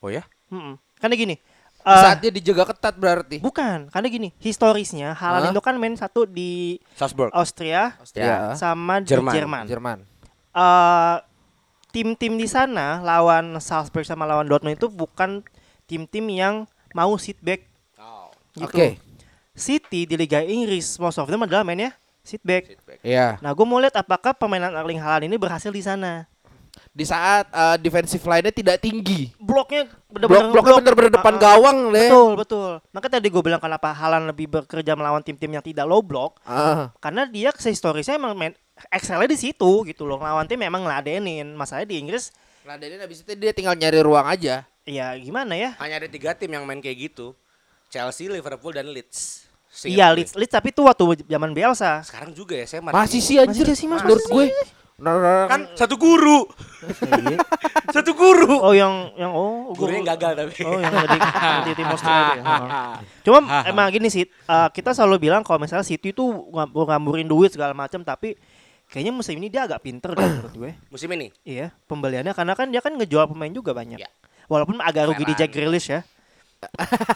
[0.00, 0.24] Oh ya?
[0.48, 0.76] Mm-mm.
[0.96, 1.34] Karena gini,
[1.80, 3.38] eh, Saat dia dijaga ketat berarti.
[3.38, 5.52] bukan, karena gini, historisnya Halan Hah?
[5.52, 7.28] itu kan main satu di Salzburg.
[7.30, 8.52] Austria Ya.
[8.54, 9.32] sama di Jerman.
[9.32, 9.64] Jerman.
[9.66, 9.98] Jerman.
[10.50, 11.16] Eh,
[11.90, 15.44] tim-tim di sana lawan Salzburg sama lawan Dortmund itu bukan
[15.84, 16.54] tim-tim yang
[16.90, 18.66] mau sit back Oh, gitu.
[18.66, 18.88] Oke.
[19.52, 22.74] City di Liga Inggris most of them adalah mainnya sit back.
[23.04, 23.38] Iya.
[23.38, 26.24] Nah, gue mau lihat apakah permainan Erling Haaland ini berhasil di sana.
[26.90, 29.30] Di saat uh, defensive line-nya tidak tinggi.
[29.38, 31.14] Bloknya Blok bener-bener bloknya blok.
[31.20, 31.40] depan ah.
[31.42, 32.10] gawang deh.
[32.10, 32.70] Betul, betul.
[32.90, 36.90] Makanya tadi gue bilang kenapa Haaland lebih bekerja melawan tim-tim yang tidak low block Ah.
[36.98, 38.54] karena dia sehistorisnya emang main
[38.90, 40.18] Excelnya di situ gitu loh.
[40.18, 41.54] Lawan tim memang ngeladenin.
[41.54, 42.34] Masalahnya di Inggris
[42.64, 44.64] dari habis itu dia tinggal nyari ruang aja.
[44.88, 45.76] ya gimana ya?
[45.80, 47.36] hanya ada tiga tim yang main kayak gitu.
[47.92, 49.46] Chelsea, Liverpool, dan Leeds.
[49.74, 50.06] Seingat Iya.
[50.14, 52.06] Leeds, Leeds tapi itu waktu zaman Bielsa.
[52.06, 53.66] Sekarang juga ya saya Masih sih anjir.
[53.66, 54.46] Masih sih, Mas, Menurut gue.
[54.94, 55.46] Nah, nah, nah.
[55.50, 56.46] Kan satu guru.
[57.98, 58.62] satu guru.
[58.62, 60.52] Oh yang yang oh Gurunya guru- gagal tapi.
[60.62, 61.16] Oh yang ada
[61.66, 62.38] di, tim Australia.
[62.38, 62.56] ya.
[63.26, 67.50] Cuma emang gini sih, uh, kita selalu bilang kalau misalnya City itu ngam- ngamburin duit
[67.50, 68.38] segala macam, tapi
[68.86, 70.70] kayaknya musim ini dia agak pinter deh menurut gue.
[70.86, 71.34] Musim ini.
[71.42, 73.98] Iya, pembeliannya karena kan dia kan ngejual pemain juga banyak.
[73.98, 74.06] Ya.
[74.46, 75.34] Walaupun agak rugi di.
[75.34, 76.06] Jack Grealish ya,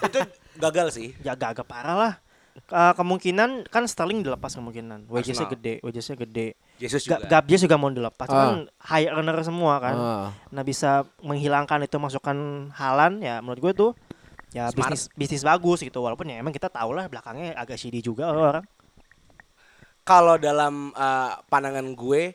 [0.03, 0.18] itu
[0.59, 1.14] gagal sih.
[1.23, 2.12] ya agak-agak parah lah.
[2.68, 6.59] Uh, kemungkinan kan Sterling dilepas kemungkinan, wagesnya gede, wagesnya gede.
[6.83, 7.38] Jesus Ga juga.
[7.38, 9.97] Gabjes juga mau dilepas, kan high earner semua kan.
[9.97, 10.29] Ah.
[10.51, 13.90] Nah bisa menghilangkan itu masukan Halan ya menurut gue tuh
[14.53, 14.92] ya Smart.
[14.92, 18.64] bisnis bisnis bagus gitu walaupun ya emang kita tahu lah belakangnya agak shady juga orang.
[20.09, 22.33] Kalau dalam uh, pandangan gue,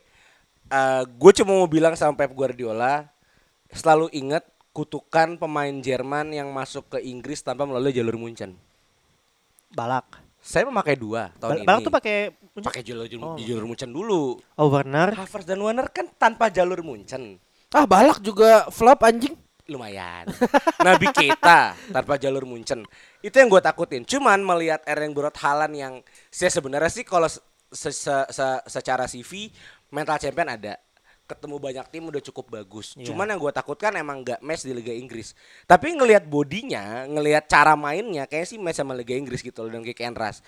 [0.70, 3.10] uh, gue cuma mau bilang sama Pep Guardiola,
[3.74, 8.58] selalu ingat kutukan pemain Jerman yang masuk ke Inggris tanpa melalui jalur Munchen.
[9.74, 10.06] Balak.
[10.38, 11.86] Saya memakai dua tahun Bal- Balak ini.
[11.88, 12.18] tuh pakai
[12.60, 13.36] pakai jalur Oh.
[13.36, 14.38] jalur Munchen dulu.
[14.38, 15.12] oh, Werner.
[15.12, 17.40] Havertz dan Werner kan tanpa jalur Munchen.
[17.70, 19.34] Ah, balak juga flop anjing.
[19.64, 20.28] lumayan.
[20.84, 22.84] Nabi kita tanpa jalur Munchen.
[23.18, 24.04] Itu yang gue takutin.
[24.04, 25.94] Cuman melihat Erling Brot Haaland yang
[26.28, 27.40] saya sebenarnya sih kalau se-
[27.72, 29.48] se- se- se- secara CV
[29.90, 30.76] mental champion ada.
[31.24, 33.00] Ketemu banyak tim udah cukup bagus.
[33.00, 33.12] Iya.
[33.12, 35.32] Cuman yang gue takutkan emang nggak match di Liga Inggris.
[35.64, 39.88] Tapi ngelihat bodinya, ngelihat cara mainnya, kayaknya sih match sama Liga Inggris gitu loh dan
[39.88, 40.44] and rush.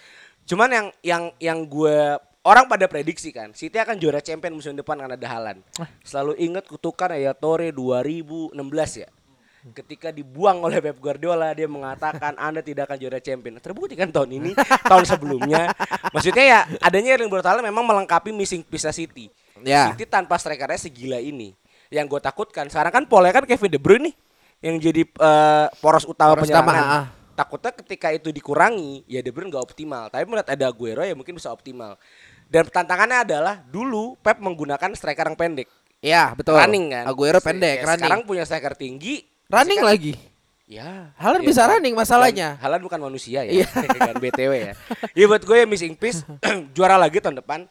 [0.45, 4.99] Cuman yang yang yang gue orang pada prediksi kan, City akan juara champion musim depan
[4.99, 5.59] karena ada Haaland.
[6.05, 8.53] Selalu ingat kutukan ya Torre 2016
[9.01, 9.09] ya.
[9.73, 13.57] Ketika dibuang oleh Pep Guardiola dia mengatakan Anda tidak akan juara champion.
[13.57, 14.51] Terbukti kan tahun ini,
[14.85, 15.73] tahun sebelumnya.
[16.13, 19.33] Maksudnya ya adanya Erling Braut Haaland memang melengkapi missing piece City.
[19.65, 19.89] Ya.
[19.91, 21.57] City tanpa strikernya segila ini.
[21.89, 24.15] Yang gue takutkan sekarang kan polanya kan Kevin De Bruyne nih
[24.61, 27.01] yang jadi eh, poros utama Poros utama, penyerangan.
[27.01, 27.05] ah.
[27.35, 30.07] Takutnya ketika itu dikurangi ya De Bruyne nggak optimal.
[30.07, 31.97] Tapi melihat ada Aguero ya mungkin bisa optimal.
[32.45, 35.65] Dan tantangannya adalah dulu Pep menggunakan striker yang pendek.
[35.97, 36.53] Ya, betul.
[36.53, 37.03] Running kan.
[37.09, 38.05] Aguero pendek, ya, running.
[38.05, 39.25] Sekarang punya striker tinggi.
[39.49, 40.13] running kan- lagi.
[40.65, 41.13] Ya.
[41.17, 42.57] Haaland ya bisa running masalahnya.
[42.57, 43.61] Dan Haaland bukan manusia ya.
[43.61, 43.67] Iya.
[44.09, 44.73] kan BTW ya.
[45.13, 46.25] Ya buat gue ya missing piece
[46.77, 47.69] juara lagi tahun depan.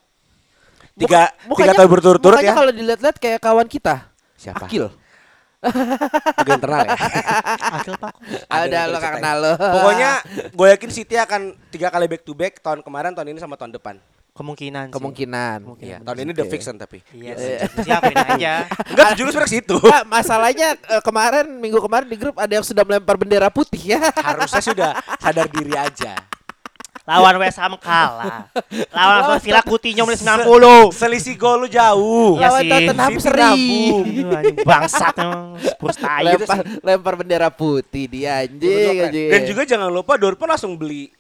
[0.95, 2.55] Tiga, Muka- tiga tahun berturut-turut ya.
[2.55, 4.07] kalau dilihat-lihat kayak kawan kita.
[4.39, 4.67] Siapa?
[4.67, 4.87] Akil.
[6.39, 6.93] Tiga internal ya.
[7.81, 8.13] Akil Pak.
[8.47, 9.53] Ada lo kenal lo.
[9.57, 10.11] Pokoknya
[10.53, 13.73] gue yakin City akan tiga kali back to back tahun kemarin, tahun ini sama tahun
[13.75, 13.97] depan.
[14.35, 14.95] Kemungkinan sih.
[14.99, 15.59] kemungkinan.
[15.79, 16.53] Iya, tahun ini udah Oke.
[16.59, 16.99] fix kan tapi.
[17.15, 17.35] Iya,
[17.87, 18.67] siapin aja.
[18.91, 19.79] Enggak sebenarnya ke situ.
[20.05, 24.03] Masalahnya eh, kemarin minggu kemarin di grup ada yang sudah melempar bendera putih ya.
[24.11, 24.91] Harusnya sudah
[25.23, 26.19] sadar diri aja.
[27.05, 28.49] Lawan West Ham kalah.
[28.97, 30.89] Lawan Aston Villa Coutinho menit 90.
[30.97, 32.41] Selisih gol lu jauh.
[32.41, 32.71] Iya Lawan sih.
[32.73, 33.55] Tottenham seri.
[34.65, 35.17] Bangsat
[35.61, 36.25] Spurs tai.
[36.25, 39.29] lempar, lempar bendera putih dia anjing, anjing.
[39.29, 41.13] Dan juga jangan lupa Dortmund langsung beli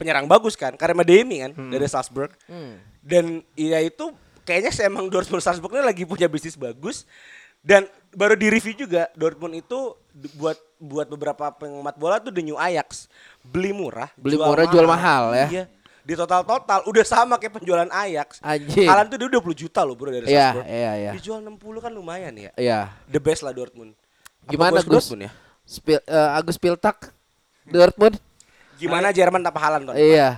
[0.00, 2.32] penyerang bagus kan, karena Demi kan dari Salzburg.
[2.48, 2.80] Hmm.
[3.04, 4.16] Dan ya itu
[4.48, 7.04] kayaknya sih emang Dortmund Salzburg ini lagi punya bisnis bagus.
[7.62, 9.94] Dan baru di review juga Dortmund itu
[10.40, 13.06] buat buat beberapa penggemar bola tuh the new Ajax.
[13.40, 15.46] Beli murah, Beli murah, jual mahal ya.
[15.46, 15.64] Iya.
[16.02, 18.42] Di total-total udah sama kayak penjualan Ajax.
[18.42, 18.90] Anjing.
[18.90, 20.66] Haaland tuh dia 20 juta loh bro dari Iya, Salzburg.
[20.66, 21.10] iya, iya.
[21.14, 22.50] Dijual 60 kan lumayan ya.
[22.58, 22.90] Iya.
[23.06, 23.94] The best lah Dortmund.
[24.42, 25.06] Apa Gimana gua Gus?
[25.06, 25.32] Dortmund ya?
[25.62, 27.14] Spil, eh, Agus Piltak
[27.62, 28.18] Dortmund.
[28.74, 30.10] Gimana Jerman tanpa Haaland tahun depan?
[30.10, 30.28] Iya.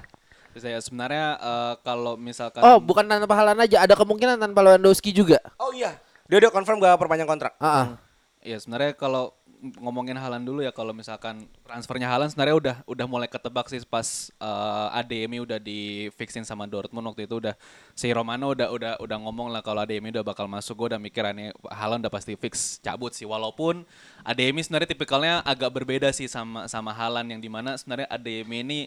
[0.54, 5.40] Saya sebenarnya eh, kalau misalkan Oh, bukan tanpa Haaland aja, ada kemungkinan tanpa Lewandowski juga.
[5.56, 5.96] Oh iya,
[6.28, 7.56] dia udah confirm gak perpanjang kontrak.
[7.56, 7.96] Heeh.
[8.44, 9.32] ya sebenarnya kalau
[9.80, 14.28] ngomongin Halan dulu ya kalau misalkan transfernya Halan sebenarnya udah udah mulai ketebak sih pas
[14.36, 17.40] eh, ADMI udah di fixin sama Dortmund waktu itu.
[17.40, 17.56] Udah
[17.96, 20.76] si Romano udah udah udah ngomong lah kalau ADMI udah bakal masuk.
[20.84, 23.24] Gue udah mikir aneh Halan udah pasti fix cabut sih.
[23.24, 23.88] Walaupun
[24.28, 28.80] ADMI sebenarnya tipikalnya agak berbeda sih sama sama Halan yang di mana sebenarnya ADMI ini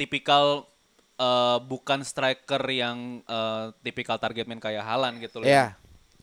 [0.00, 0.64] tipikal
[1.20, 5.48] eh, bukan striker yang eh, tipikal target man kayak Halan gitu loh.
[5.50, 5.81] Iya.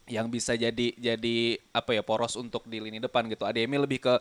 [0.09, 1.37] Yang bisa jadi jadi
[1.71, 3.45] apa ya poros untuk di lini depan gitu.
[3.45, 4.13] ADMI lebih ke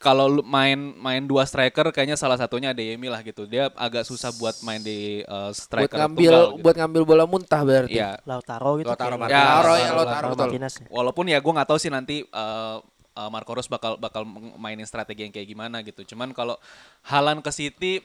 [0.00, 3.44] kalau main main dua striker kayaknya salah satunya Adeyemi lah gitu.
[3.44, 6.62] Dia agak susah buat main di uh, buat striker ngambil tunggal gitu.
[6.64, 8.00] buat ngambil bola muntah berarti.
[8.00, 8.16] Iya.
[8.24, 8.88] Lautaro gitu.
[8.88, 9.36] Lautaro Martinez.
[9.36, 10.44] Ya, Lautaro ya, Lautaro Lautaro, betul.
[10.48, 10.74] Martinez.
[10.88, 12.80] Walaupun ya gue nggak tahu sih nanti uh,
[13.12, 14.24] uh, Marco Reus bakal bakal
[14.56, 16.00] mainin strategi yang kayak gimana gitu.
[16.16, 16.56] Cuman kalau
[17.04, 18.00] Halan ke City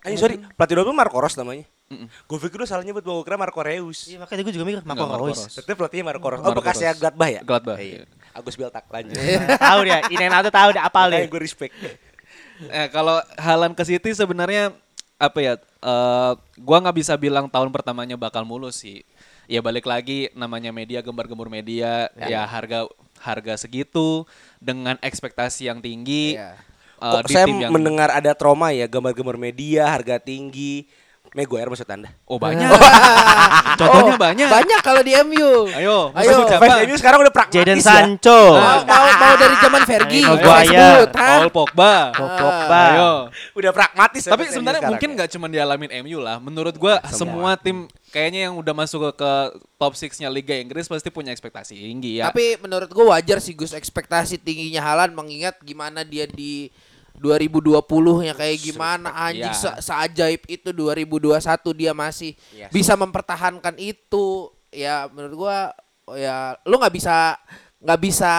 [0.00, 1.64] Eh sorry, pelatih Dortmund Marco Reus namanya.
[1.90, 4.06] Gue pikir lu salah nyebut, gue kira Marco Reus.
[4.06, 5.42] Iya makanya gue juga mikir Marco Nggak, Marco Reus.
[5.50, 6.40] Tapi pelatihnya Marco Reus.
[6.46, 6.94] Oh, bekasnya.
[6.94, 7.40] Gladbach ya?
[7.42, 8.06] Gladbach, Iya.
[8.06, 8.30] iya.
[8.30, 9.18] Agus Biltak lanjut.
[9.58, 11.26] tahu dia, ini yang tuh tahu dia apal deh.
[11.26, 11.74] gue respect.
[12.70, 14.70] Eh kalau Halan ke City sebenarnya
[15.18, 15.54] apa ya?
[15.58, 19.02] eh gua nggak bisa bilang tahun pertamanya bakal mulus sih.
[19.50, 22.86] Ya balik lagi namanya media gembar-gembur media ya, harga
[23.18, 24.22] harga segitu
[24.62, 26.38] dengan ekspektasi yang tinggi.
[26.38, 26.54] Iya.
[27.02, 30.86] eh, Kok di saya tim yang mendengar ada trauma ya, gambar-gambar media, harga tinggi.
[31.30, 32.10] Maguire maksud anda?
[32.26, 32.66] oh banyak.
[33.80, 34.48] Contohnya banyak.
[34.50, 35.70] Banyak kalau di MU.
[35.72, 36.36] Ayo, Ayo.
[36.46, 37.84] Fans MU sekarang udah pragmatis Jadon ya.
[37.84, 38.40] Sancho.
[38.58, 40.26] Mau, mau, mau dari zaman Fergie.
[40.26, 41.08] Maguire.
[41.08, 41.94] Paul Pogba.
[42.12, 42.82] Paul Pogba.
[42.92, 43.12] Ayo.
[43.56, 44.22] Udah pragmatis.
[44.26, 45.14] ya Tapi sebenarnya mungkin ya.
[45.22, 46.36] nggak cuma dialamin MU lah.
[46.42, 49.32] Menurut gua semua tim kayaknya yang udah masuk ke, ke
[49.78, 52.28] top 6-nya Liga Inggris pasti punya ekspektasi tinggi ya.
[52.28, 56.68] Tapi menurut gua wajar sih Gus ekspektasi tingginya Halan mengingat gimana dia di
[57.20, 59.52] 2020-nya kayak gimana anjing Iya.
[59.52, 61.36] se seajaib itu 2021
[61.76, 62.72] dia masih Yes.
[62.72, 64.48] bisa mempertahankan itu.
[64.72, 65.58] Ya menurut gua
[66.16, 67.36] ya lu nggak bisa
[67.78, 68.32] nggak bisa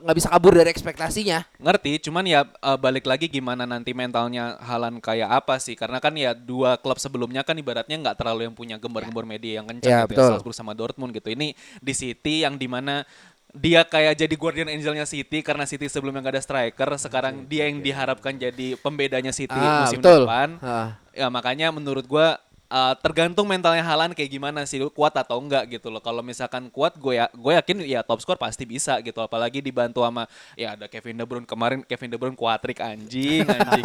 [0.00, 1.44] nggak bisa kabur dari ekspektasinya.
[1.60, 5.76] Ngerti, cuman ya eh, balik lagi gimana nanti mentalnya Halan kayak apa sih?
[5.76, 9.68] Karena kan ya dua klub sebelumnya kan ibaratnya nggak terlalu yang punya gembar-gembor media yang
[9.68, 10.24] kencang Ya, gitu betul.
[10.24, 11.28] ya, Salzburg sama Dortmund gitu.
[11.28, 13.04] Ini di City yang di mana
[13.50, 17.82] dia kayak jadi guardian angelnya City karena City sebelumnya nggak ada striker, sekarang dia yang
[17.82, 20.24] diharapkan jadi pembedanya City Ah, musim betul.
[20.24, 20.48] depan.
[20.62, 20.96] Ah.
[21.10, 22.38] Ya makanya menurut gua
[22.70, 25.98] uh, tergantung mentalnya Halan kayak gimana sih kuat atau enggak gitu loh.
[25.98, 29.18] Kalau misalkan kuat gue ya gue yakin ya top score pasti bisa gitu.
[29.18, 33.84] Apalagi dibantu sama ya ada Kevin De Bruyne kemarin Kevin De Bruyne kuatrik anjing anjing.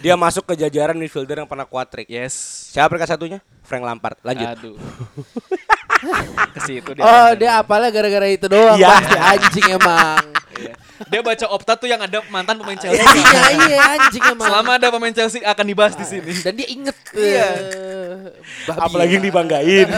[0.00, 2.06] Dia masuk ke jajaran midfielder yang pernah kuatrik.
[2.06, 2.70] yes.
[2.70, 3.38] Siapa peringkat satunya?
[3.66, 4.16] Frank Lampard.
[4.22, 4.46] Lanjut.
[4.46, 4.76] Aduh.
[6.52, 7.02] Ke situ dia.
[7.02, 8.88] Oh dia apalah gara-gara itu doang Iya.
[8.90, 10.24] pasti anjing emang.
[10.56, 10.72] Iya.
[11.06, 13.04] Dia baca opta tuh yang ada mantan pemain Chelsea.
[13.04, 14.48] Iya iya anjing emang.
[14.48, 16.32] Selama ada pemain Chelsea akan dibahas di sini.
[16.40, 17.48] Dan dia inget Iya.
[17.52, 18.16] eh,
[18.64, 19.28] babi Apalagi yang ya.
[19.28, 19.88] dibanggain.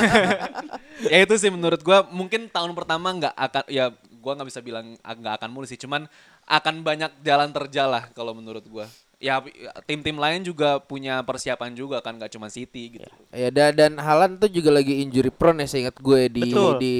[1.12, 4.98] ya itu sih menurut gua mungkin tahun pertama nggak akan ya gua nggak bisa bilang
[4.98, 6.10] nggak akan mulus sih cuman
[6.42, 9.42] akan banyak jalan terjal lah kalau menurut gua ya
[9.82, 14.38] tim-tim lain juga punya persiapan juga kan nggak cuma City gitu Ya dan, dan Halan
[14.38, 16.78] tuh juga lagi injury prone ya seingat gue di Betul.
[16.78, 16.96] di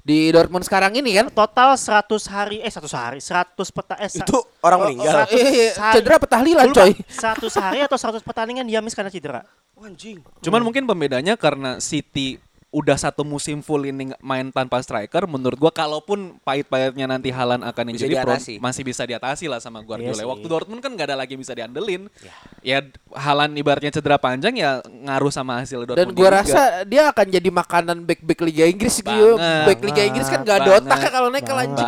[0.00, 1.26] di Dortmund sekarang ini kan.
[1.26, 5.26] Total 100 hari eh 100 hari, 100 peta eh Itu orang meninggal.
[5.26, 5.94] seratus Eh, eh, hari.
[5.98, 6.92] cedera apa tahlilan Lu coy.
[6.94, 9.42] Pak, 100 hari atau 100 pertandingan dia miss karena cedera.
[9.76, 10.20] Anjing.
[10.40, 12.40] cuman mungkin pembedanya karena City
[12.76, 17.84] udah satu musim full ini main tanpa striker menurut gua kalaupun pahit-pahitnya nanti Halan akan
[17.88, 18.54] Bisa prone diatasi.
[18.60, 20.28] masih bisa diatasi lah sama Guardiola Iya sih.
[20.28, 22.12] waktu Dortmund kan nggak ada lagi yang bisa diandelin
[22.60, 26.36] ya Halan ibaratnya cedera panjang ya ngaruh sama hasil Dortmund Dan gua juga.
[26.36, 29.28] rasa dia akan jadi makanan back-back Liga Inggris gitu.
[29.40, 30.84] Back Liga Inggris kan gak ada Banget.
[30.84, 31.86] otak ya kalau naik ke lanjut.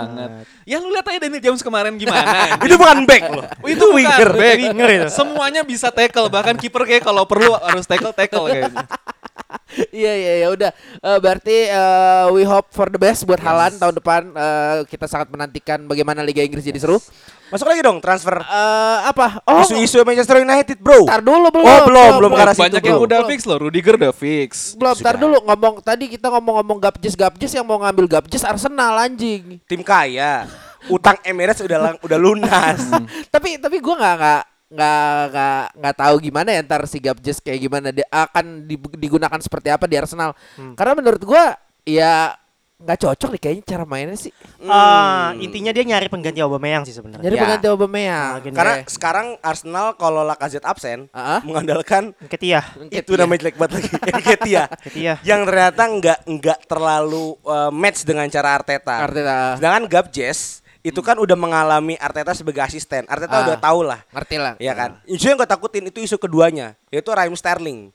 [0.64, 2.56] Ya lu lihat aja Daniel James kemarin gimana.
[2.64, 3.44] Itu bukan back loh.
[3.58, 4.56] Oh, itu winger, Back.
[4.56, 4.90] Winger.
[5.10, 8.86] Semuanya bisa tackle, bahkan kiper kayak kalau perlu harus tackle tackle kayaknya.
[9.94, 10.70] Iya iya ya udah.
[10.98, 14.22] Eh, berarti eh, we hope for the best buat Halan tahun depan.
[14.34, 16.98] Eh, kita sangat menantikan bagaimana Liga Inggris jadi seru.
[17.48, 18.42] Masuk lagi dong transfer.
[18.42, 19.40] Eh, apa?
[19.48, 21.06] Oh, Isu-isu Manchester United, bro.
[21.08, 21.64] Tar dulu belum.
[21.64, 24.50] Oh, belum, belum ke arah situ, Banyak yang udah fix loh, Rudiger udah fix.
[24.76, 29.62] Belum, tar dulu ngomong tadi kita ngomong-ngomong Gapjes Gapjes yang mau ngambil Gapjes Arsenal anjing.
[29.64, 30.44] Tim kaya.
[30.92, 32.78] Utang Emirates udah udah lunas.
[33.34, 37.56] tapi tapi gua nggak nggak nggak nggak nggak tahu gimana ya ntar si Gapjes kayak
[37.58, 40.36] gimana dia akan di- digunakan seperti apa di Arsenal.
[40.76, 42.36] Karena menurut gua ya
[42.78, 44.30] nggak cocok nih kayaknya cara mainnya sih.
[44.62, 47.26] Ah, intinya dia nyari pengganti Aubameyang sih sebenarnya.
[47.26, 47.42] Jadi Ya.
[47.42, 48.32] pengganti Aubameyang.
[48.38, 48.86] Makin Karena Oke.
[48.86, 51.42] sekarang Arsenal kalau Lacazette absen, Ah.
[51.42, 52.62] mengandalkan Ketia.
[52.86, 53.88] itu namanya jelek banget lagi.
[54.36, 54.62] Ketia.
[54.78, 55.12] Ketia.
[55.24, 58.94] yang ternyata nggak nggak terlalu uh, match dengan cara Arteta.
[59.00, 63.04] Arteta Sedangkan Gabjes itu kan udah mengalami Arteta sebagai asisten.
[63.06, 63.18] Ah.
[63.18, 64.00] Arteta udah tahu lah.
[64.14, 64.54] ngerti lah.
[64.62, 64.90] Iya kan?
[65.04, 67.90] Isu yang gue takutin itu isu keduanya, yaitu Raheem Sterling.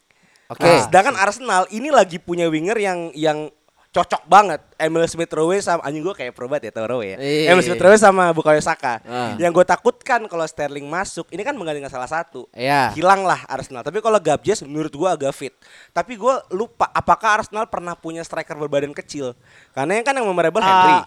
[0.51, 0.61] Oke.
[0.67, 3.47] Nah, sedangkan Arsenal ini lagi punya winger yang yang
[3.93, 4.59] cocok banget.
[4.81, 7.15] Emil Smith Rowe sama anjing gue kayak probat ya tau Rowe ya.
[7.21, 7.53] Iya.
[7.53, 8.99] Emil Smith Rowe sama Bukayo Saka.
[9.05, 9.37] Ah.
[9.37, 12.49] Yang gue takutkan kalau Sterling masuk, ini kan menggantikan salah satu.
[12.57, 12.89] Iya.
[12.97, 13.85] Hilang lah Arsenal.
[13.85, 15.53] Tapi kalau Gabjes menurut gue agak fit.
[15.93, 19.37] Tapi gue lupa apakah Arsenal pernah punya striker berbadan kecil.
[19.77, 20.97] Karena yang kan yang memorable Ah, Henry.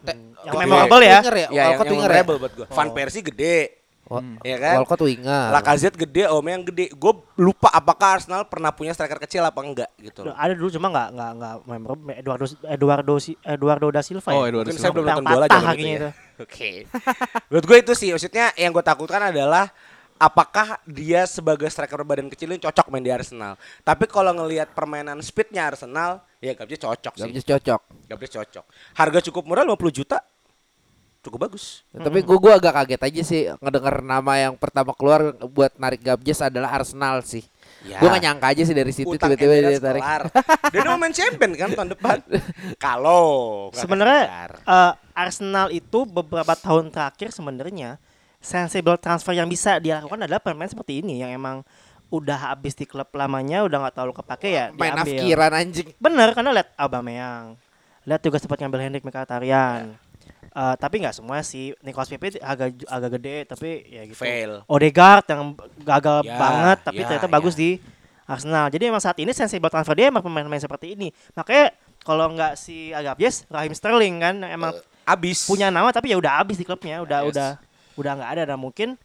[0.00, 1.18] Te- yang memorable ya.
[1.18, 1.40] winger ya.
[1.40, 2.14] Ya, yang, Walcott yang winger ya.
[2.16, 2.66] memorable buat gue.
[2.68, 3.58] Van Persie gede.
[4.02, 4.74] Wa- Ya kan?
[4.78, 5.46] Walcott winger.
[5.50, 6.90] Lacazette gede, Aubameyang gede.
[6.90, 10.34] Gue lupa apakah Arsenal pernah punya striker kecil apa enggak gitu loh.
[10.34, 12.14] Ada dulu cuma nggak nggak nggak memorable.
[12.14, 14.28] Eduardo Eduardo Si- Eduardo da Silva.
[14.28, 14.50] Oh, ya?
[14.50, 14.82] Eduardo Mungkin Silva.
[14.82, 16.10] saya belum Yang nonton bola kakinya ya.
[16.40, 16.70] Oke.
[17.46, 19.68] Menurut gue itu sih, maksudnya yang gue takutkan adalah
[20.20, 23.56] apakah dia sebagai striker badan kecil ini cocok main di Arsenal.
[23.80, 27.24] Tapi kalau ngelihat permainan speednya Arsenal, ya Gabjes cocok sih.
[27.24, 27.80] Gabjes cocok.
[28.04, 28.64] Gabjes cocok.
[29.00, 30.20] Harga cukup murah 50 juta.
[31.20, 31.84] Cukup bagus.
[31.92, 36.44] Tapi gue gua agak kaget aja sih ngedenger nama yang pertama keluar buat narik Gabjes
[36.44, 37.44] adalah Arsenal sih.
[37.80, 37.96] Ya.
[37.96, 40.04] Gue gak nyangka aja sih dari situ tiba-tiba dia tarik.
[40.72, 42.20] Dia mau main champion kan tahun depan.
[42.84, 43.24] Kalau
[43.72, 47.96] Sebenarnya eh, Arsenal itu beberapa tahun terakhir sebenarnya
[48.40, 51.60] sensible transfer yang bisa dia lakukan adalah pemain seperti ini yang emang
[52.08, 55.14] udah habis di klub lamanya udah nggak terlalu kepake ya Main diambil.
[55.14, 55.88] afkiran anjing.
[55.96, 57.54] Bener karena lihat Aubameyang.
[58.02, 59.94] Lihat juga sempat ngambil Hendrik Mkhitaryan.
[60.50, 61.70] Eh, tapi nggak semua sih.
[61.78, 64.18] Nicolas Pepe agak agak gede tapi ya gitu.
[64.18, 64.66] Fail.
[64.66, 67.32] Odegaard yang gagal Ya, banget tapi ya, ternyata ya.
[67.32, 67.78] bagus di
[68.26, 68.66] Arsenal.
[68.68, 71.14] Jadi emang saat ini sensible transfer dia emang pemain-pemain seperti ini.
[71.32, 71.70] Makanya
[72.02, 74.74] kalau nggak si Agapjes, Raheem Sterling kan emang
[75.04, 75.46] Abis.
[75.46, 77.30] punya nama tapi ya udah habis di klubnya, udah Yes.
[77.30, 77.48] udah
[78.00, 78.96] udah nggak ada dan mungkin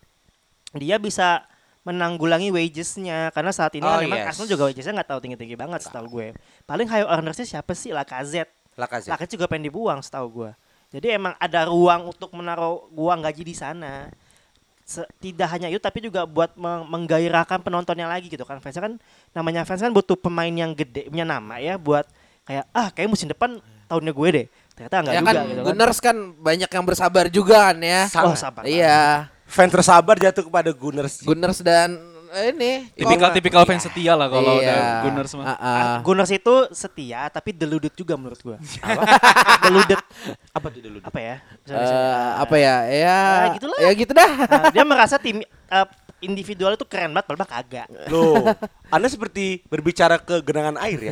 [0.71, 1.43] dia bisa
[1.85, 4.27] menanggulangi wagesnya karena saat ini Oh, kan memang yes.
[4.33, 6.27] Arsenal juga wagesnya nggak tahu tinggi tinggi banget setahu gue.
[6.63, 8.49] Paling high earnersnya siapa sih Lacazette?
[8.73, 9.11] Lacazette.
[9.13, 10.51] Lacazette juga pengen dibuang setahu gue.
[10.89, 14.09] Jadi emang ada ruang untuk menaruh uang gaji di sana.
[15.17, 18.61] Tidak hanya itu tapi juga buat meng- menggairahkan penontonnya lagi gitu kan.
[18.61, 18.93] Fansnya kan
[19.33, 22.05] namanya fans kan butuh pemain yang gede punya nama ya buat
[22.45, 23.57] kayak ah kayak musim depan
[23.89, 24.45] tahunnya gue deh.
[24.75, 25.65] Ternyata enggak Ya juga kan gitu kan.
[25.71, 28.01] Gunners kan banyak yang bersabar juga kan ya.
[28.21, 28.63] Oh, sabar.
[28.63, 29.31] Iya.
[29.45, 31.21] Fans tersabar jatuh kepada Gunners.
[31.21, 31.95] Gunners dan
[32.33, 34.67] eh, ini Tipikal-tipikal fans setia lah kalau Iya.
[34.67, 35.45] udah Gunners mah.
[35.47, 35.95] Ah, ah.
[36.03, 38.57] Gunners itu setia tapi deluded juga menurut gua.
[39.63, 39.99] deluded.
[40.51, 40.97] Apa tuh dulu?
[40.99, 41.35] Apa ya?
[41.65, 42.75] Eh, apa ya?
[42.83, 43.79] Ya, Ya, gitulah.
[43.79, 44.31] ya gitu dah.
[44.43, 45.87] Nah, dia merasa tim eh,
[46.25, 47.87] individual itu keren banget padahal kagak.
[48.09, 48.49] Loh,
[48.89, 51.11] Anda seperti berbicara ke genangan air ya?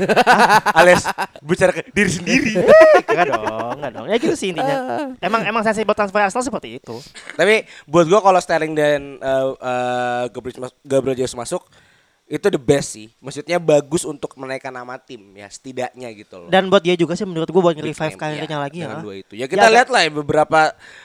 [0.73, 1.05] Alias
[1.39, 2.53] bicara ke diri sendiri.
[3.13, 4.05] Enggak dong, enggak dong.
[4.09, 4.75] Ya gitu sih intinya.
[5.27, 6.97] Emang emang sensible transfer Arsenal seperti itu.
[7.33, 11.61] Tapi buat gua kalau Sterling dan uh, uh, Gabriel, mas- Gabriel Jesus masuk
[12.23, 13.13] itu the best sih.
[13.19, 16.49] Maksudnya bagus untuk menaikkan nama tim ya setidaknya gitu loh.
[16.49, 18.97] Dan buat dia juga sih menurut gua buat nge-revive Nickname, karirnya ya, lagi ya.
[18.97, 19.33] dua itu.
[19.35, 20.59] Ya kita Ya, lihat lah ya beberapa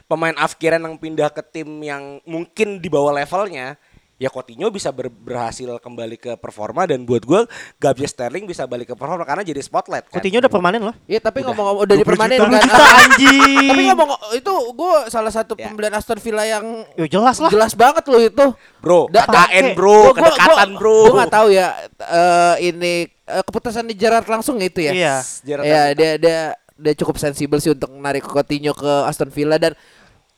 [0.06, 3.76] pemain afkiran yang pindah ke tim yang mungkin di bawah levelnya.
[4.18, 8.90] Ya Coutinho bisa ber- berhasil kembali ke performa dan buat gua Gabriel Sterling bisa balik
[8.90, 10.18] ke performa karena jadi spotlight kan.
[10.18, 10.94] Coutinho udah permanen loh.
[11.06, 12.50] Iya, tapi ngomong-ngomong udah 20 dipermanen kan.
[12.50, 13.68] 20 juta anjing.
[13.70, 15.70] Tapi ngomong itu gue salah satu Ya.
[15.70, 17.46] pembelian Aston Villa yang Ya jelas lah.
[17.48, 18.44] jelas banget loh itu.
[18.78, 19.62] Bro, Da- KKN pakai.
[19.72, 20.98] bro, Gua- gua- kedekatan gua- bro.
[21.00, 21.66] Gua nggak tahu ya
[22.00, 24.90] eh, ini eh, keputusan di Gerrard langsung itu ya.
[24.90, 25.14] Iya.
[25.40, 26.40] Gerrard Iya, yang- dia dia
[26.74, 29.78] dia cukup sensibel sih untuk menarik Coutinho ke Aston Villa dan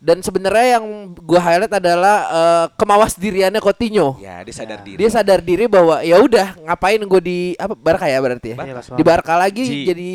[0.00, 4.16] dan sebenarnya yang gua highlight adalah eh, kemawas diriannya Coutinho.
[4.16, 4.96] Ya, dia sadar diri.
[4.96, 8.64] Dia sadar diri bahwa ya udah ngapain gue di apa Barca ya berarti ya.
[8.64, 9.84] Iya, Di Barca lagi Ji.
[9.84, 10.10] jadi.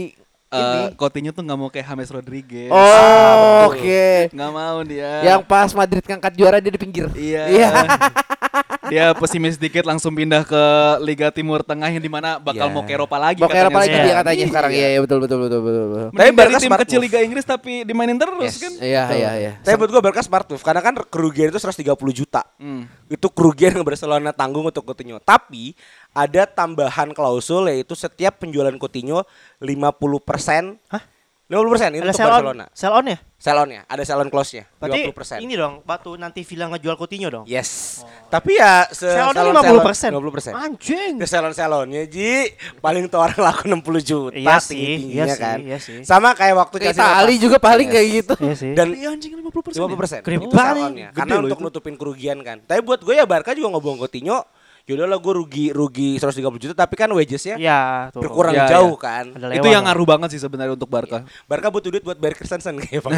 [0.55, 2.71] Eh, Coutinho tuh nggak mau kayak James Rodriguez.
[2.71, 4.31] Oh, oke.
[4.31, 5.11] Nggak mau dia.
[5.21, 7.11] Yang pas Madrid ngangkat juara dia di pinggir.
[7.11, 7.43] Iya.
[7.51, 7.69] Iya.
[8.87, 10.63] dia pesimis dikit langsung pindah ke
[10.99, 12.73] Liga Timur Tengah yang di mana bakal Iya.
[12.73, 13.39] mau ke Eropa lagi.
[13.39, 13.99] Mau ke Eropa lagi katanya.
[13.99, 14.17] dia Iya.
[14.17, 14.71] katanya sekarang.
[14.71, 15.85] Iya, iya betul betul betul betul.
[15.87, 16.07] betul.
[16.09, 17.05] Tapi dari Barca tim smart kecil move.
[17.05, 18.57] Liga Inggris tapi dimainin terus Yes.
[18.57, 18.73] kan.
[18.77, 19.51] Iya, iya, iya.
[19.59, 22.41] Tapi buat gue Barca smart move karena kan kerugian itu 130 juta.
[22.57, 22.85] Hmm.
[23.05, 25.17] Itu kerugian yang Barcelona tanggung untuk Coutinho.
[25.17, 25.73] Tapi
[26.11, 29.23] ada tambahan klausul yaitu setiap penjualan Coutinho
[29.59, 31.03] 50% Hah?
[31.45, 31.61] 50%
[31.93, 32.65] itu Ada sell on, Barcelona.
[32.73, 33.17] sell on ya?
[33.35, 35.37] Sell on-nya, ada sell on clause-nya Berarti 50%.
[35.39, 37.45] ini dong, waktu nanti Villa ngejual Coutinho dong.
[37.45, 38.01] Yes.
[38.25, 40.09] Tapi ya se Sell salon- 50%.
[40.09, 40.57] 50%.
[40.57, 41.13] Anjing.
[41.15, 42.49] Ke salon-salonnya Ji
[42.81, 45.57] paling tuh orang laku 60 juta Iya sih, tinggi-tingginya iya sih, kan.
[45.61, 45.97] iya sih.
[46.01, 47.43] Sama kayak waktu Chelsea Itali lepas.
[47.45, 47.93] juga paling Yes.
[47.93, 48.33] kayak gitu.
[48.41, 48.71] Iya sih.
[48.73, 49.77] Dan Iya anjing 50%.
[49.77, 50.65] 50% Gede Itu banget.
[50.81, 51.07] salonnya.
[51.07, 52.57] Gede Karena untuk nutupin kerugian kan.
[52.59, 54.41] Tapi buat gue ya Barca juga ngebuang Coutinho.
[54.85, 58.21] Yaudah lah gue rugi rugi 130 juta tapi kan wagesnya Iya, tuh.
[58.21, 59.01] berkurang Ya, jauh ya.
[59.01, 59.25] kan.
[59.31, 61.25] Ada Itu lewat yang ngaruh banget sih sebenarnya untuk Barca.
[61.43, 63.17] Barca butuh duit buat bayar Christensen kayak Bang.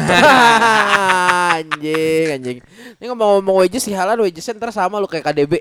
[1.54, 2.58] anjing, anjing.
[2.94, 5.60] Ini ngomong-ngomong wages si Halan wagesnya ntar sama lu kayak KDB.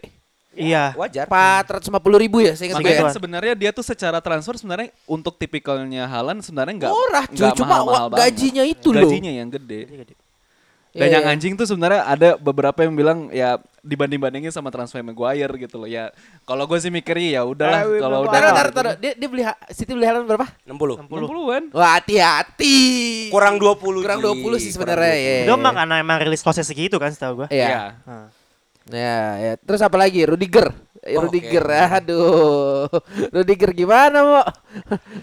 [0.54, 0.96] Iya.
[0.96, 1.30] Wajar.
[1.30, 3.14] 450 ribu ya saya Makanya ya.
[3.14, 7.86] sebenarnya dia tuh secara transfer sebenarnya untuk tipikalnya Halan sebenarnya nggak Murah cuy, cuma mahal-mahal
[7.86, 8.20] wa- banget.
[8.26, 9.06] gajinya itu loh.
[9.06, 9.82] Gajinya yang gede.
[9.86, 10.04] Iya,
[10.98, 11.34] Dan yang iya.
[11.38, 15.88] anjing tuh sebenarnya ada beberapa yang bilang ya dibanding-bandingin sama transfer Maguire gitu loh.
[15.88, 16.10] Ya
[16.44, 18.34] kalau gue sih mikirnya ya udahlah Eh, kalau Maguire.
[18.34, 18.94] udah Taruh, taruh, taruh.
[18.98, 20.48] Dia dia beli City beli Haaland berapa?
[20.66, 20.98] 60.
[21.06, 21.64] 60-an.
[21.72, 22.78] Wah, hati-hati.
[23.30, 24.26] Kurang 20 Kurang Ji.
[24.42, 25.22] 20 sih sebenarnya 20.
[25.24, 25.36] ya.
[25.46, 27.48] Itu mah karena emang rilis close segitu kan setahu gua.
[27.54, 28.02] Iya.
[28.04, 28.28] Nah.
[28.88, 29.54] Ya, ya.
[29.60, 30.24] Terus apa lagi?
[30.24, 30.72] Rudiger.
[31.08, 31.88] Eh, Oh, Rudiger, oke.
[31.96, 32.92] aduh.
[33.32, 34.42] Rudiger gimana, Mo?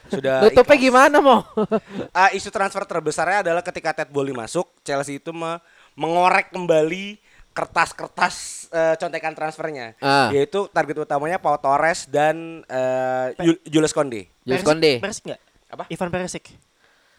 [0.09, 0.81] Sudah Nutupnya ikhlas.
[0.83, 1.37] gimana, Mo?
[2.17, 5.61] Ah, isu transfer terbesarnya adalah ketika Ted Bolly masuk, Chelsea itu me-
[5.95, 7.21] mengorek kembali
[7.55, 8.35] kertas-kertas
[8.69, 9.95] eh, contekan transfernya.
[9.99, 10.29] Ah.
[10.29, 14.27] Yaitu target utamanya Pau Torres dan eh, Jul- Jules Konde.
[14.43, 14.99] Jules Konde.
[14.99, 15.41] Perisic nggak?
[15.71, 15.85] Apa?
[15.87, 16.45] Ivan Perisic.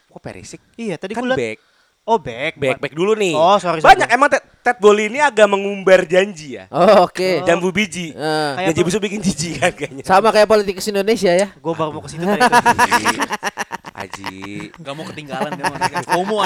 [0.07, 0.61] Kok Perisik?
[0.75, 1.57] Iya, tadi Kan liat- back.
[2.05, 2.53] Oh, back.
[2.61, 3.33] Back, back dulu nih.
[3.33, 3.97] Oh, sorry, sorry.
[3.97, 6.69] Banyak emang Ted, Ted Boli ini agak mengumbar janji ya.
[6.69, 7.41] Oh, oke.
[7.41, 8.13] Jambu biji.
[8.13, 10.03] Kayak Janji busuk bikin jijik kan kayaknya.
[10.05, 11.49] sama kayak politikus Indonesia ya.
[11.57, 12.45] Gue baru mau ke situ tadi.
[14.05, 14.69] Aji.
[14.77, 16.05] Gak mau ketinggalan dia mah anaknya.
[16.05, 16.37] FOMO.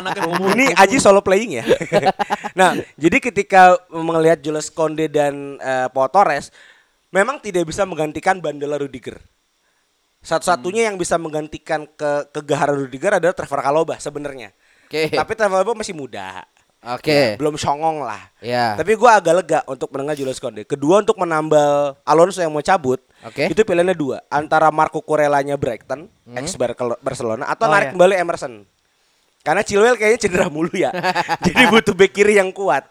[0.56, 1.64] Ini Aji solo playing ya.
[2.60, 6.56] nah, jadi ketika melihat Jules Konde dan eh, Pau Torres,
[7.12, 9.20] memang tidak bisa menggantikan Bandela Rudiger.
[10.24, 14.56] Satu-satunya yang bisa menggantikan ke kegaharan Rudiger adalah Trevor Caloba sebenarnya.
[14.90, 15.14] Oke.
[15.14, 16.42] Tapi Trevor Caloba masih muda.
[16.82, 17.38] Oke.
[17.38, 18.34] Belum songong lah.
[18.42, 18.74] Ya.
[18.74, 20.66] Tapi gua agak lega untuk mendengar Jules Konde.
[20.66, 22.98] Kedua untuk menambal Alonso yang mau cabut.
[23.22, 23.46] Oke.
[23.46, 27.94] Itu pilihannya dua, antara Marco Kurelanya Brighton, ex Bar- Barcelona atau Oh, narik iya.
[27.94, 28.54] kembali Emerson.
[29.40, 30.90] Karena Chilwell kayaknya cedera mulu ya.
[31.46, 32.88] Jadi butuh bek kiri yang kuat.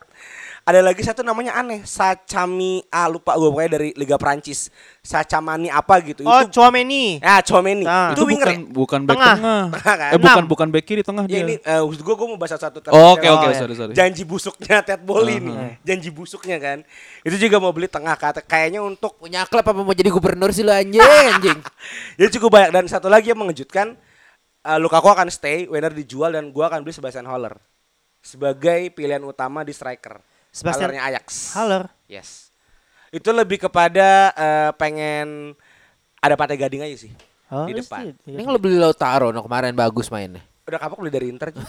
[0.69, 4.69] Ada lagi satu namanya aneh, Sacami ah lupa gue pokoknya dari Liga Prancis.
[5.01, 6.29] Sacamani apa gitu.
[6.29, 7.17] Oh, itu Chouameni.
[7.25, 7.89] Ya, Chouameni.
[7.89, 8.13] Nah.
[8.13, 8.69] Itu Itu winger bukan ya?
[8.77, 9.35] bukan back Tengah.
[9.41, 9.63] tengah.
[9.81, 10.11] Tengah kan?
[10.13, 11.41] Eh bukan bukan back kiri tengah Ya dia.
[11.41, 13.57] ini maksud gue gue mau bahas satu Oh, Oke Oh, oke ya.
[13.57, 13.93] sorry sorry.
[13.97, 15.57] Janji busuknya Ted Boli nih.
[15.57, 15.73] Uh-huh.
[15.89, 16.79] Janji busuknya kan.
[17.25, 20.61] Itu juga mau beli tengah kata kayaknya untuk Punya klub apa mau jadi gubernur sih
[20.61, 21.59] lu anjing anjing.
[22.21, 23.97] Jadi cukup banyak dan satu lagi yang mengejutkan
[24.63, 27.57] uh, Lukaku akan stay, Werner dijual dan gua akan beli Sebastian Haller
[28.21, 30.21] sebagai pilihan utama di striker.
[30.59, 31.27] Sebastian Hallernya Ajax.
[31.55, 31.85] Haller.
[32.11, 32.51] Yes.
[33.15, 35.55] Itu lebih kepada uh, pengen
[36.19, 37.13] ada Pate Gading aja sih
[37.49, 38.13] Oh, di depan.
[38.29, 40.45] Ini kalau beli Lautaro no kemarin bagus mainnya.
[40.69, 41.53] Udah kapok beli dari Inter.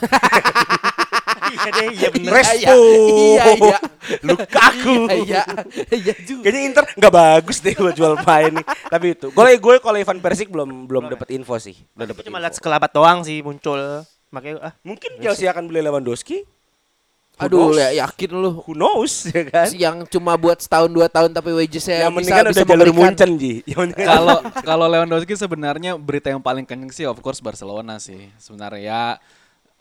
[1.49, 2.29] Iya deh, iya bener.
[2.29, 2.77] Respo.
[3.09, 3.77] Iya iya.
[4.21, 4.97] Lukaku.
[5.25, 5.43] Iya
[5.89, 6.45] iya juga.
[6.45, 8.65] Kayaknya Inter nggak bagus deh buat jual pemain nih.
[8.85, 9.27] Tapi itu.
[9.33, 11.73] Gue gue kalau Ivan Perisic belum belum dapat info sih.
[11.97, 14.05] Belum dapat Cuma lihat sekelabat doang sih muncul.
[14.29, 16.45] Makanya ah, Mungkin Chelsea akan beli Lewandowski.
[17.39, 17.79] Who Aduh knows?
[17.79, 18.51] ya yakin lu.
[18.67, 19.67] Who knows ya kan?
[19.71, 23.31] Yang cuma buat setahun dua tahun tapi wagesnya yang bisa kan bisa udah jalur Munchen
[23.39, 23.63] Ji.
[24.11, 28.27] Kalau kalau Lewandowski sebenarnya berita yang paling kenceng sih of course Barcelona sih.
[28.35, 29.03] Sebenarnya ya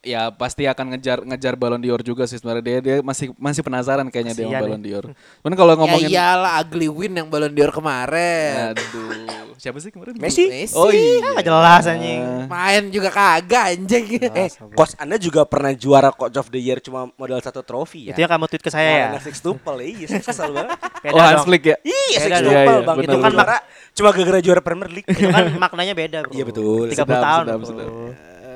[0.01, 4.07] ya pasti akan ngejar ngejar Ballon d'Or juga sih sebenarnya dia dia masih masih penasaran
[4.07, 4.64] kayaknya dia Kasian sama ya.
[4.64, 5.05] Ballon d'Or.
[5.40, 8.72] Cuman kalau Ya ngomongin iyalah ugly win yang Ballon d'Or kemarin.
[8.72, 9.26] aduh,
[9.57, 10.14] siapa sih kemarin?
[10.14, 10.46] Messi?
[10.46, 10.72] Messi.
[10.72, 11.34] Oh iya.
[11.34, 12.22] nggak jelas anjing.
[12.46, 14.05] Main juga kagak anjing.
[14.22, 18.14] Eh, coach Anda juga pernah juara coach of the year cuma modal satu trofi ya?
[18.14, 19.07] Itu yang kamu tweet ke saya ya.
[19.11, 20.78] Nah, Six tuple, iya kesel banget.
[21.05, 21.42] Beda Oh Hans.
[21.42, 21.76] Flick ya?
[21.80, 22.49] Iya, Six tuple.
[22.49, 22.96] Iya, iya, bang.
[22.96, 23.57] benar, Itu kan maka
[23.92, 25.07] cuma gara-gara juara Premier League.
[25.07, 26.32] Itu kan maknanya beda, Bro.
[26.32, 26.86] Iya, betul.
[26.86, 27.44] 30 Sedap, tahun.
[27.44, 27.90] sedap, sedap.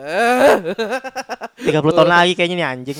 [0.02, 2.96] 30 tahun lagi kayaknya nih anjing.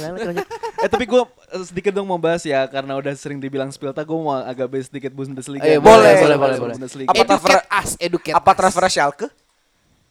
[0.83, 1.23] Eh tapi gue
[1.67, 5.11] sedikit dong mau bahas ya karena udah sering dibilang Spilta gue mau agak bahas sedikit
[5.11, 5.67] Bundesliga.
[5.67, 6.77] Eh, boleh, boleh, boleh, boleh.
[7.11, 9.27] Apa transfer- us, educate Apa transfer Schalke?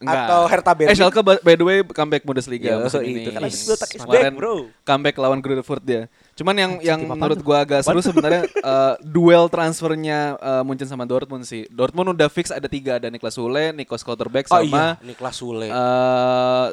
[0.02, 0.26] Enggak.
[0.26, 0.90] Atau Hertha Berlin?
[0.90, 3.30] Eh Schalke by the way comeback Bundesliga Ya, musim itu ini.
[3.30, 4.54] kan habis is back, Kemarin bro.
[4.82, 6.10] comeback lawan Grutfurt dia.
[6.32, 8.42] Cuman yang yang menurut gua agak seru sebenarnya
[8.74, 11.64] eh, duel transfernya eh, Munchen sama Dortmund sih.
[11.68, 15.70] Dortmund udah fix ada tiga ada Niklas Sule, Nico Schlotterbeck Oh sama iya, Niklas Sule.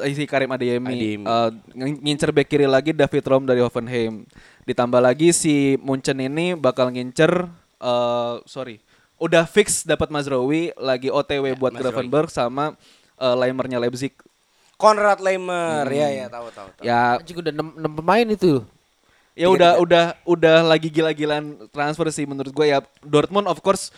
[0.00, 0.88] eh si Karim Adeyemi.
[0.88, 1.24] Adeyemi.
[1.24, 4.26] Eh, ng- ngincer back kiri lagi David Rom dari Hoffenheim.
[4.62, 7.46] Ditambah lagi si Munchen ini bakal ngincer
[7.78, 8.82] eh sorry.
[9.16, 11.92] Udah fix dapat Mazraoui lagi OTW buat Mazraoui.
[11.92, 12.72] Gravenberg sama
[13.20, 14.16] eh, Leimernya Leipzig.
[14.74, 16.82] Konrad Leimer, ya ya tahu tahu tahu.
[16.82, 18.64] Ya Anjing udah 6, pemain itu.
[19.30, 23.88] ya udah udah udah lagi gila-gilaan transfer sih menurut gue ya Dortmund of course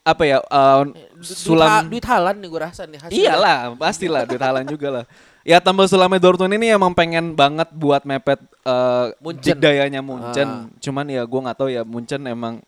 [0.00, 0.82] apa ya uh,
[1.22, 3.16] sulam duit, ha- duit halan nih gue rasa nih hasilnya.
[3.16, 5.04] iyalah pastilah duit halan juga lah
[5.40, 9.56] ya tambah sulamnya Dortmund ini emang pengen banget buat mepet uh, Munchen.
[9.56, 10.68] dayanya Munchen Ah.
[10.76, 12.60] cuman ya gue nggak tahu ya Munchen emang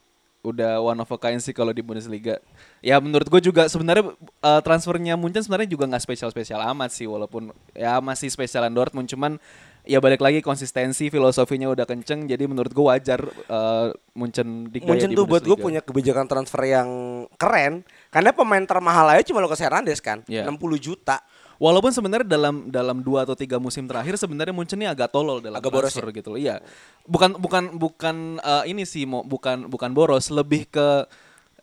[0.42, 2.42] udah one of a kind sih kalau di Bundesliga
[2.82, 4.10] ya menurut gue juga sebenarnya
[4.42, 9.38] uh, transfernya Munchen sebenarnya juga nggak spesial-spesial amat sih walaupun ya masih spesialan Dortmund cuman
[9.86, 15.14] ya balik lagi konsistensi filosofinya udah kenceng jadi menurut gue wajar uh, Munchen di Munchen
[15.14, 16.90] tuh buat gue punya kebijakan transfer yang
[17.38, 20.46] keren karena pemain termahal aja cuma Lucas Hernandez kan, Iya.
[20.46, 21.22] 60 juta.
[21.60, 25.60] Walaupun sebenarnya dalam dalam dua atau tiga musim terakhir sebenarnya Munchen ini agak tolol dalam
[25.60, 26.40] Agak boros transfer gitu loh.
[26.40, 26.60] Iya.
[27.08, 31.06] Bukan bukan bukan eh, ini sih mau bukan bukan boros, lebih ke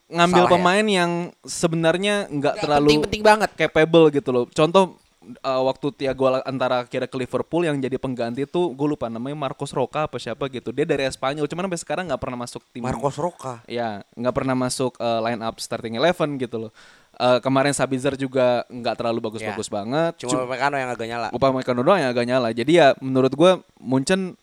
[0.09, 0.55] ngambil Salah ya?
[0.57, 1.11] pemain yang
[1.45, 3.49] sebenarnya nggak terlalu penting-penting banget.
[3.53, 4.45] capable gitu loh.
[4.49, 9.05] Contoh eh, waktu Thiago Al- antara kira ke Liverpool yang jadi pengganti tuh gue lupa
[9.05, 10.73] namanya Marcos Roca apa siapa gitu.
[10.73, 13.61] Dia dari Spanyol, cuman sampai sekarang nggak pernah masuk tim Marcos Roca.
[13.69, 16.71] Ya, nggak pernah masuk eh, line up starting eleven gitu loh.
[17.20, 19.74] Eh, kemarin Sabitzer juga nggak terlalu bagus-bagus Ya.
[19.76, 20.13] banget.
[20.24, 21.28] Cuma Mekano yang agak nyala.
[21.30, 22.47] upah Mekano doang yang agak nyala.
[22.49, 24.39] Jadi ya menurut gua Munchen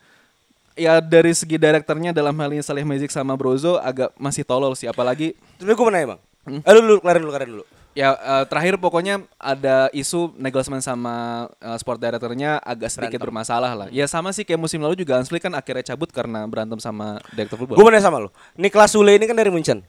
[0.74, 4.84] ya dari segi direkturnya dalam hal ini Salih Mezik sama Brozo agak masih tolol sih
[4.84, 6.20] apalagi Tapi gue mau nanya bang.
[6.62, 7.64] Eh lu dulu, kelarin dulu, kelarin dulu.
[7.92, 11.14] Ya eh, terakhir pokoknya ada isu Nagelsmann sama
[11.56, 13.24] eh, sport directornya agak sedikit Berantem.
[13.24, 13.86] bermasalah lah.
[13.88, 17.24] Ya sama sih kayak musim lalu juga Hans Flick kan akhirnya cabut karena berantem sama
[17.32, 17.80] direktur Gue football.
[17.80, 18.28] mau nanya sama lo.
[18.52, 19.80] Niklas Sule ini kan dari Munchen.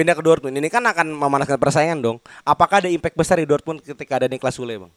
[0.00, 0.56] Pindah ke Dortmund.
[0.56, 2.24] Ini kan akan memanaskan persaingan dong.
[2.40, 4.88] Apakah ada impact besar di Dortmund ketika ada Niklas Sule, Bang?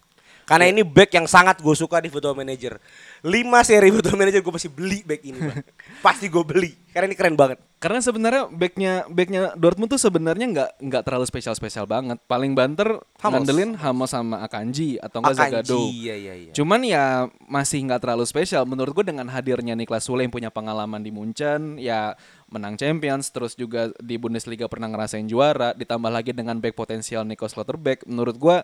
[0.44, 2.76] Karena ini back yang sangat gue suka di Football Manager.
[3.24, 5.64] 5 seri Football Manager gue pasti beli back ini, Bang.
[6.06, 6.72] pasti gue beli.
[6.92, 7.58] Karena ini keren banget.
[7.82, 12.16] Karena sebenarnya backnya backnya Dortmund tuh sebenarnya nggak nggak terlalu spesial spesial banget.
[12.30, 13.44] Paling banter Hummels.
[13.44, 15.80] ngandelin Hamos sama Akanji atau enggak Zagado.
[15.92, 16.52] iya, iya, iya.
[16.56, 18.64] Cuman ya masih nggak terlalu spesial.
[18.64, 22.16] Menurut gue dengan hadirnya Niklas Sule yang punya pengalaman di Munchen, ya
[22.54, 27.50] menang Champions, terus juga di Bundesliga pernah ngerasain juara, ditambah lagi dengan back potensial Nico
[27.50, 28.58] Schlotterbeck, menurut gue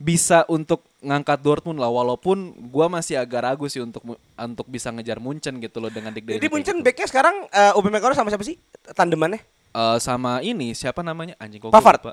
[0.00, 1.92] bisa untuk ngangkat Dortmund lah.
[1.92, 6.24] Walaupun gue masih agak ragu sih untuk untuk bisa ngejar Munchen gitu loh dengan Dick
[6.24, 6.86] Jadi Munchen gitu.
[6.88, 8.56] backnya sekarang uh, Upamecano sama siapa sih
[8.90, 9.44] tandemannya?
[9.70, 12.00] Eh, sama ini siapa namanya anjing kok gua Pavard.
[12.02, 12.12] lupa.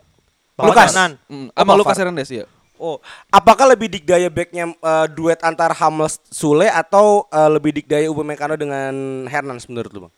[0.59, 0.91] Lukas.
[0.93, 1.07] Mm,
[1.49, 1.77] Oh, sama Pavard.
[1.79, 2.45] Lucas Hernandez ya.
[2.77, 8.53] Oh, apakah lebih dikdaya backnya uh, duet antar Hummels Sule atau uh, lebih dikdaya Upamecano
[8.53, 8.93] dengan
[9.25, 10.13] Hernans menurut lu, Bang?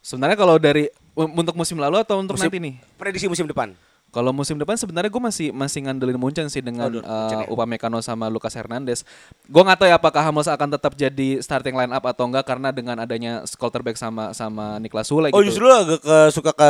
[0.00, 2.74] Sebenarnya kalau dari u- untuk musim lalu atau untuk Musim- nanti nih?
[2.96, 3.76] Prediksi musim depan.
[4.10, 7.46] Kalau musim depan sebenarnya gue masih masih ngandelin Munchen sih dengan Oh, uh.
[7.46, 9.06] Upamecano sama Lucas Hernandez.
[9.46, 12.74] Gue nggak tahu ya apakah Hummels akan tetap jadi starting line up atau enggak karena
[12.74, 15.54] dengan adanya Schlotterbeck sama sama Niklas Sule Oh, gitu.
[15.54, 16.66] justru lu agak ke, suka ke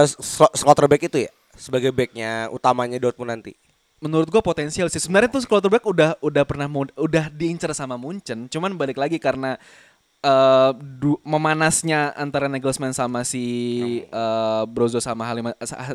[0.57, 3.57] Schlotterbeck itu ya sebagai backnya utamanya Dortmund nanti.
[4.01, 5.01] Menurut gue potensial sih.
[5.01, 9.61] Sebenarnya tuh Schlotterbeck udah udah pernah udah diincar sama Munchen, cuman balik lagi karena
[10.21, 13.45] eh, du- memanasnya antara Nagelsmann sama si
[14.05, 15.25] eh, Brozo sama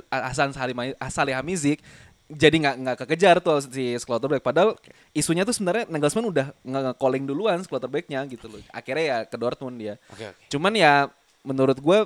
[0.10, 1.80] Hasan Salima, Salihamidzic
[2.26, 4.74] jadi nggak nggak kekejar tuh si Schlotterbeck padahal
[5.14, 8.58] isunya tuh sebenarnya Nagelsmann udah nge calling duluan Schlotterbecknya gitu loh.
[8.74, 10.02] Akhirnya ya ke Dortmund dia.
[10.10, 10.50] Oke, oke.
[10.50, 11.06] cuman ya
[11.46, 12.00] menurut gue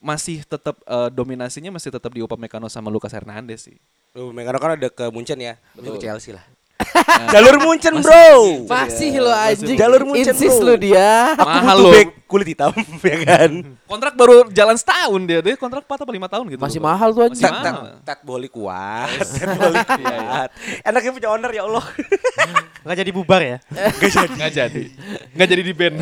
[0.00, 3.80] masih tetap eh, dominasinya masih tetap di Upamecano sama Lucas Hernandez sih.
[4.12, 6.04] Upamecano kan udah ke Munchen ya, Lu ke Betul.
[6.04, 6.44] Chelsea lah.
[7.34, 8.64] Jalur Munchen, Bro.
[8.66, 9.76] Masih lo anjing.
[9.76, 10.72] Jalur Munchen, Insist bro.
[10.72, 11.34] lo dia.
[11.36, 12.70] Aku Mahal butuh back kulit hitam,
[13.10, 13.50] ya kan?
[13.90, 17.26] kontrak baru jalan setahun dia dia kontrak 4 atau 5 tahun gitu Masih mahal tuh
[17.26, 17.42] anjing.
[17.42, 17.74] Tat,
[18.06, 20.48] tat, boli kuat, tat boli kuat.
[20.86, 21.84] Enaknya punya owner ya Allah.
[22.86, 23.58] Nggak jadi bubar ya.
[24.30, 24.84] Nggak jadi.
[25.34, 25.96] Nggak jadi di band.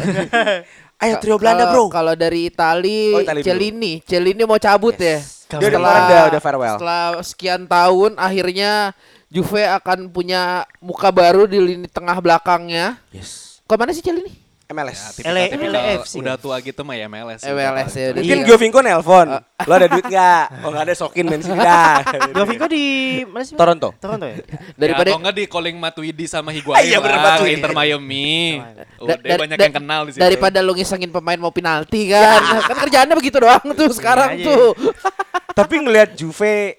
[0.99, 1.89] Ayo trio Belanda, Bro.
[1.89, 3.41] Kalau dari Itali, Oh, Itali.
[3.41, 5.22] Celini, Celini mau cabut ya.
[5.49, 6.76] Dia udah farewell.
[6.76, 8.93] Setelah sekian tahun akhirnya
[9.29, 10.43] Juve akan punya
[10.79, 12.97] muka baru di lini tengah belakangnya.
[13.09, 13.61] Yes.
[13.62, 14.49] Ke mana sih Celini?
[14.68, 15.16] MLS.
[15.18, 16.20] Ele- Tipikal LAFC.
[16.20, 17.41] Udah tua gitu mah ya MLS.
[17.41, 18.45] MLS ya, udah Mungkin Iya.
[18.45, 19.29] Giovinco nelpon.
[19.64, 20.45] Lo ada duit nggak?
[20.61, 22.05] Oh nggak ada, sokin City dah.
[22.37, 22.85] Jovinko di
[23.24, 23.57] mana sih?
[23.57, 23.97] Toronto.
[23.97, 24.37] Toronto ya?
[24.37, 27.53] Daripada Daripada ya, atau enggak di calling Matuidi sama Higuain Iya, bener, lah, Matuidi.
[27.57, 28.61] Inter Miami.
[29.01, 30.20] Udah Da- da- banyak yang kenal di situ.
[30.20, 32.41] Daripada lu ngisengin pemain mau penalti kan.
[32.62, 34.45] kan kerjaannya begitu doang tuh sekarang aja.
[34.47, 34.76] tuh.
[35.53, 36.76] Tapi ngelihat Juve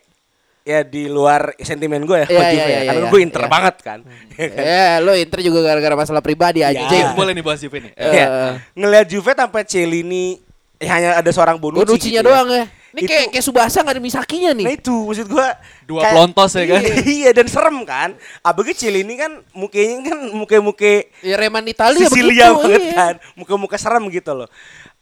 [0.62, 2.70] ya di luar sentimen gue ya Iya, sama iya, Juve ya.
[2.70, 3.10] iya, Karena iya.
[3.10, 3.49] gue Inter Iya.
[3.49, 3.99] banget kan.
[4.38, 6.70] Eh, lo Inter juga gara-gara masalah pribadi Iya.
[6.72, 6.89] anjing.
[6.89, 7.91] Jing, boleh nih bahas Juve nih.
[7.93, 8.28] Eh, Iya.
[8.74, 10.38] Ngelihat Juve tanpa Celini
[10.78, 11.84] ya hanya ada seorang Bonucci.
[11.84, 12.66] Bonucci-nya gitu doang ya.
[12.89, 14.66] Ini Itu- kayak kayak Subasa gak ada misakinya nih.
[14.66, 15.47] Nah itu maksud gua
[15.86, 16.82] Dua pelontos ya kan?
[16.82, 18.10] Iya, iya dan serem kan.
[18.41, 22.57] Abangnya Celini kan mukanya kan muka-muka Ya Reman Italia Sisilia begitu.
[22.60, 22.93] banget iya.
[22.93, 23.14] kan.
[23.36, 24.49] Muka-muka serem gitu loh.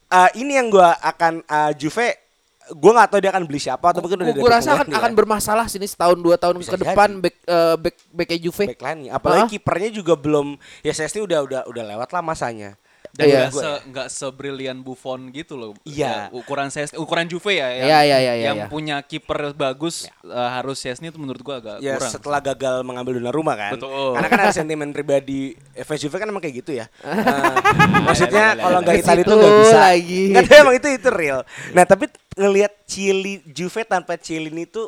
[0.07, 2.26] Eh, ini yang gua akan eh, Juve
[2.73, 5.15] gua nggak tahu dia akan beli siapa atau mungkin udah Gue rasa akan akan ya.
[5.15, 8.65] bermasalah sini setahun dua tahun Bisa ke depan back eh, back backnya Juve.
[8.67, 9.11] backline nya.
[9.13, 12.75] Apalagi kipernya juga belum ya Sesni udah udah udah lewat lah masanya.
[13.07, 13.39] Dan Iya.
[13.39, 15.71] nggak se nggak sebrilian Buffon gitu loh.
[15.81, 16.27] Iya.
[16.27, 18.67] Ya, ukuran ses ukuran Juve ya yang, Iya, iya, iya, iya, yang iya.
[18.67, 22.11] punya kiper bagus eh, harus Chesney itu menurut gua agak Ya kurang.
[22.11, 23.73] setelah gagal mengambil Donnarumma kan.
[23.73, 24.11] Betul.
[24.13, 26.85] Karena kan ada sentimen pribadi fans Juve kan emang kayak gitu ya.
[26.99, 27.57] Nah,
[28.11, 29.77] maksudnya kalau nggak Ke Italia itu nggak bisa.
[29.79, 30.21] lagi.
[30.27, 31.39] Nggak emang itu itu real.
[31.71, 32.05] Nah tapi
[32.37, 34.87] ngelihat Chili Juve tanpa Chiellini itu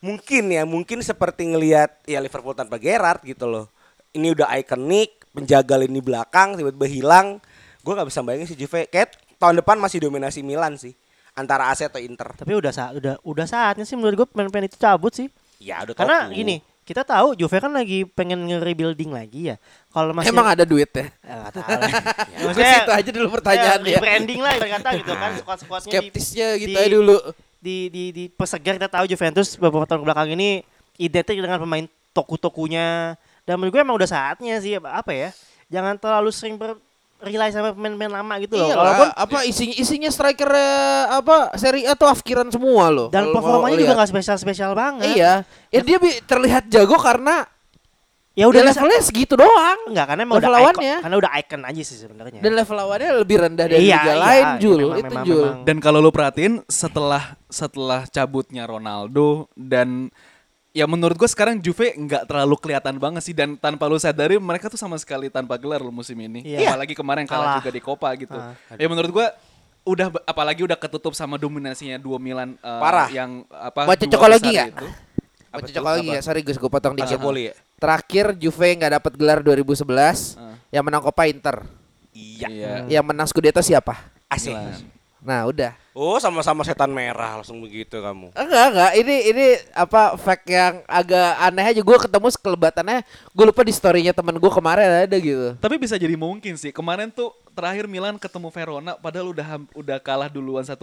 [0.00, 3.68] mungkin ya mungkin seperti ngelihat ya Liverpool tanpa Gerrard gitu loh.
[4.10, 7.38] Ini udah ikonik, penjaga lini belakang tiba-tiba hilang.
[7.84, 8.90] Gue nggak bisa bayangin si Juve.
[8.90, 10.96] Kayak tahun depan masih dominasi Milan sih
[11.38, 12.34] antara AC atau Inter.
[12.34, 15.28] Tapi udah saat udah udah saatnya sih menurut gue pemain-pemain itu cabut sih.
[15.60, 19.56] Ya udah Karena gini, kita tahu Juve kan lagi pengen nge-rebuilding lagi ya.
[19.88, 21.06] Kalau masih Emang ada duit ya?
[21.06, 21.70] Eh, nggak tahu.
[22.40, 24.00] Ya, Ke situ aja dulu pertanyaan ya, ya.
[24.02, 27.16] branding lah kata gitu kan squad-squadnya di- Skeptisnya gitu di- aja dulu.
[27.60, 30.64] di di di persegar kita tahu Juventus beberapa tahun belakang ini
[30.96, 33.14] identik dengan pemain toku-tokunya
[33.44, 35.28] dan menurut gue emang udah saatnya sih apa ya
[35.68, 36.74] jangan terlalu sering ber
[37.22, 40.50] rely sama pemain-pemain lama gitu loh Iya walaupun apa isinya isinya striker
[41.12, 43.08] apa Serie A tuh afkiran semua loh.
[43.08, 43.96] dan performanya juga lihat.
[43.98, 45.32] nggak spesial-spesial banget Iya,
[45.68, 47.44] ya dia bi- terlihat jago karena
[48.30, 49.78] ya udah bisa levelnya segitu doang.
[49.86, 50.96] enggak karena emang level udah icon, lawannya.
[50.98, 54.14] karena udah icon aja sih sebenarnya Dan level lawannya lebih rendah dari Iya, liga iya,
[54.16, 54.78] lain, iya, Jul.
[54.80, 55.44] memang, itu memang, Jul.
[55.44, 55.60] memang.
[55.62, 60.08] Dan kalau lu perhatiin setelah setelah cabutnya Ronaldo dan
[60.70, 64.70] ya menurut gue sekarang Juve nggak terlalu kelihatan banget sih dan tanpa lu sadari mereka
[64.70, 66.46] tuh sama sekali tanpa gelar loh musim ini.
[66.46, 66.72] Iya.
[66.74, 67.56] Apalagi kemarin kalah, Kalah.
[67.58, 68.38] juga di Copa gitu.
[68.38, 68.54] Ah.
[68.78, 69.26] Ya menurut gue
[69.80, 73.08] udah apalagi udah ketutup sama dominasinya dua Milan eh, Parah.
[73.10, 74.86] yang apa Mau dua cocok lagi itu.
[75.50, 76.16] Mau cocok lagi Apa?
[76.16, 76.20] ya?
[76.22, 77.10] Sorry Gus, gue potong dikit.
[77.10, 77.54] Calciopoli ya?
[77.74, 80.54] Terakhir Juve nggak dapat gelar 2011, Ah.
[80.70, 81.66] yang menang Copa Inter.
[82.14, 82.46] Iya.
[82.46, 82.72] Iya.
[82.86, 83.98] Yang menang Scudetto siapa?
[84.30, 84.54] Asik.
[85.20, 85.76] Nah, udah.
[85.90, 88.32] Oh sama-sama setan merah langsung begitu kamu.
[88.32, 88.92] Enggak, enggak.
[89.04, 91.80] Ini ini apa fact yang agak aneh aja.
[91.82, 92.98] Gue ketemu sekelebatannya.
[93.34, 95.58] Gue lupa di storynya temen gue kemarin ada gitu.
[95.58, 96.70] Tapi bisa jadi mungkin sih.
[96.70, 100.78] Kemarin tuh terakhir Milan ketemu Verona padahal udah udah kalah duluan 1-0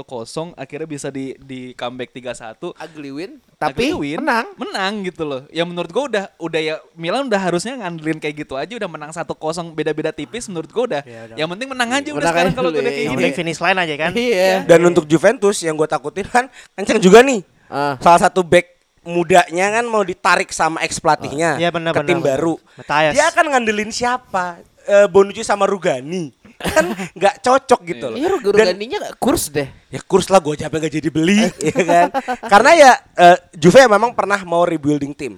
[0.54, 2.76] akhirnya bisa di di comeback 3-1.
[2.76, 4.48] Ugly win, tapi Ugly win, menang.
[4.56, 5.42] menang gitu loh.
[5.50, 9.12] Ya menurut gua udah udah ya Milan udah harusnya ngandelin kayak gitu aja udah menang
[9.12, 9.26] 1-0
[9.74, 11.02] beda-beda tipis menurut gua udah.
[11.04, 11.36] Ya udah.
[11.36, 12.90] Yang penting menang aja udah Menang sekarang aja kalau udah ya.
[12.92, 13.32] kayak gini.
[13.34, 14.12] finish line aja kan.
[14.18, 14.54] Iya.
[14.66, 17.42] Dan untuk Juventus yang gue takutin kan kenceng juga nih.
[17.68, 17.96] Ah.
[18.00, 18.76] Salah satu back
[19.08, 22.60] mudanya kan mau ditarik sama ex pelatihnya Iya, benar, ke tim baru.
[22.76, 23.16] Matias.
[23.16, 24.60] Dia akan ngandelin siapa?
[24.84, 26.32] Eh, Bonucci sama Rugani.
[26.58, 28.18] Kan nggak cocok gitu loh.
[28.18, 28.44] Iya, Dan-
[28.74, 29.70] Ruganinya kurs deh.
[29.88, 32.08] ya kurs lah gue aja nggak jadi beli ya kan
[32.44, 35.38] karena ya eh, Juve memang pernah mau rebuilding tim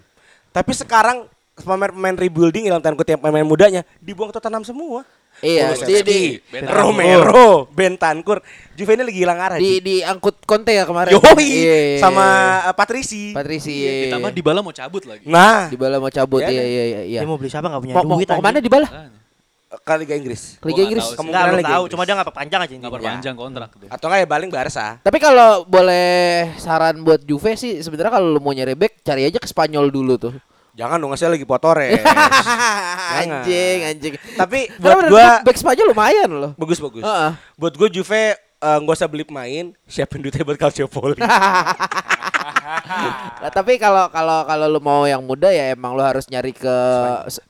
[0.50, 5.04] tapi sekarang pemain-pemain rebuilding dalam tanda kutip pemain mudanya dibuang Tottenham semua
[5.40, 6.76] Iya, Kulusevski, di, di, Bentancur.
[6.76, 8.38] Romero Bentancur
[8.76, 11.16] Juve ini lagi hilang arah di, diangkut Conte ya kemarin.
[11.16, 12.68] Yoi Iya, iya, sama iya.
[12.68, 13.72] eh, Patrici Patrici.
[13.72, 15.24] Iya, Ditambah Dybala mau cabut lagi.
[15.24, 16.44] nah di bala mau cabut.
[16.44, 16.68] Iya Iya, kan?
[16.68, 17.20] iya, iya, iya.
[17.24, 19.14] Dia mau beli siapa nggak punya duit mau ke mana anjing.
[19.70, 21.06] Ke Liga Inggris Liga Gua Inggris.
[21.14, 21.78] Enggak, belum Liga tahu.
[21.80, 21.92] Inggris.
[21.94, 22.74] Cuma dia nggak perpanjang aja.
[22.74, 23.90] Nggak perpanjang kontrak dia.
[23.90, 26.10] atau nggak ya paling Barca Tapi kalau boleh
[26.56, 30.18] saran buat Juve sih sebenarnya kalau lu mau nyari back cari aja ke Spanyol dulu
[30.18, 30.34] tuh.
[30.72, 32.00] jangan dong saya lagi potores
[33.20, 34.14] anjing, anjing.
[34.34, 36.52] tapi buat gua gua back Spanyol lumayan loh.
[36.56, 37.32] bagus bagus Heeh.
[37.54, 41.20] buat gue Juve eh, nggak usah beli pemain siapin duitnya buat Calciopoli
[43.40, 46.76] Nah, tapi kalau kalau kalau lu mau yang muda ya emang lu harus nyari ke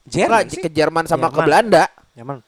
[0.05, 1.45] Jerman Enggak, ke Jerman sama ke Jerman.
[1.45, 1.83] Belanda.
[2.19, 2.43] Nyaman.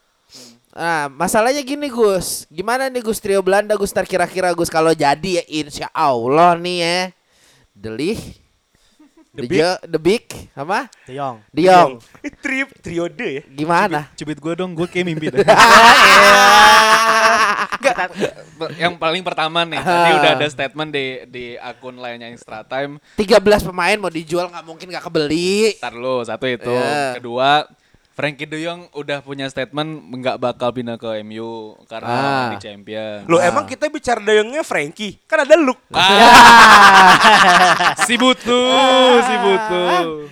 [0.75, 5.39] Nah, masalahnya gini Gus, gimana nih Gus trio Belanda Gus ntar kira-kira Gus kalau jadi
[5.39, 6.99] ya insya Allah nih ya,
[7.71, 8.19] Delih,
[9.35, 9.63] The, Big.
[9.87, 10.91] The Big, apa?
[11.07, 11.39] Jong.
[11.55, 12.03] Diong,
[12.43, 14.11] trip triode ya gimana?
[14.19, 15.39] Cubit gue dong, gue kayak mimpi dah.
[18.75, 22.99] yang paling pertama nih, tadi udah ada statement di di akun lainnya Extra Time.
[23.15, 23.39] 13
[23.71, 25.79] pemain mau dijual nggak mungkin nggak kebeli.
[25.79, 26.75] Ntar lu, satu itu.
[26.75, 27.15] Iya.
[27.23, 27.71] Kedua,
[28.11, 32.49] Frankie De Jong udah punya statement nggak bakal pindah ke MU karena Ah.
[32.51, 33.23] di champion.
[33.25, 36.11] Lo emang kita bicara dayangnya Frankie kan ada Luke Ah.
[38.07, 40.27] si butuh, si butuh.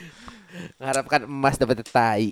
[0.80, 2.32] Mengharapkan emas dapat tai.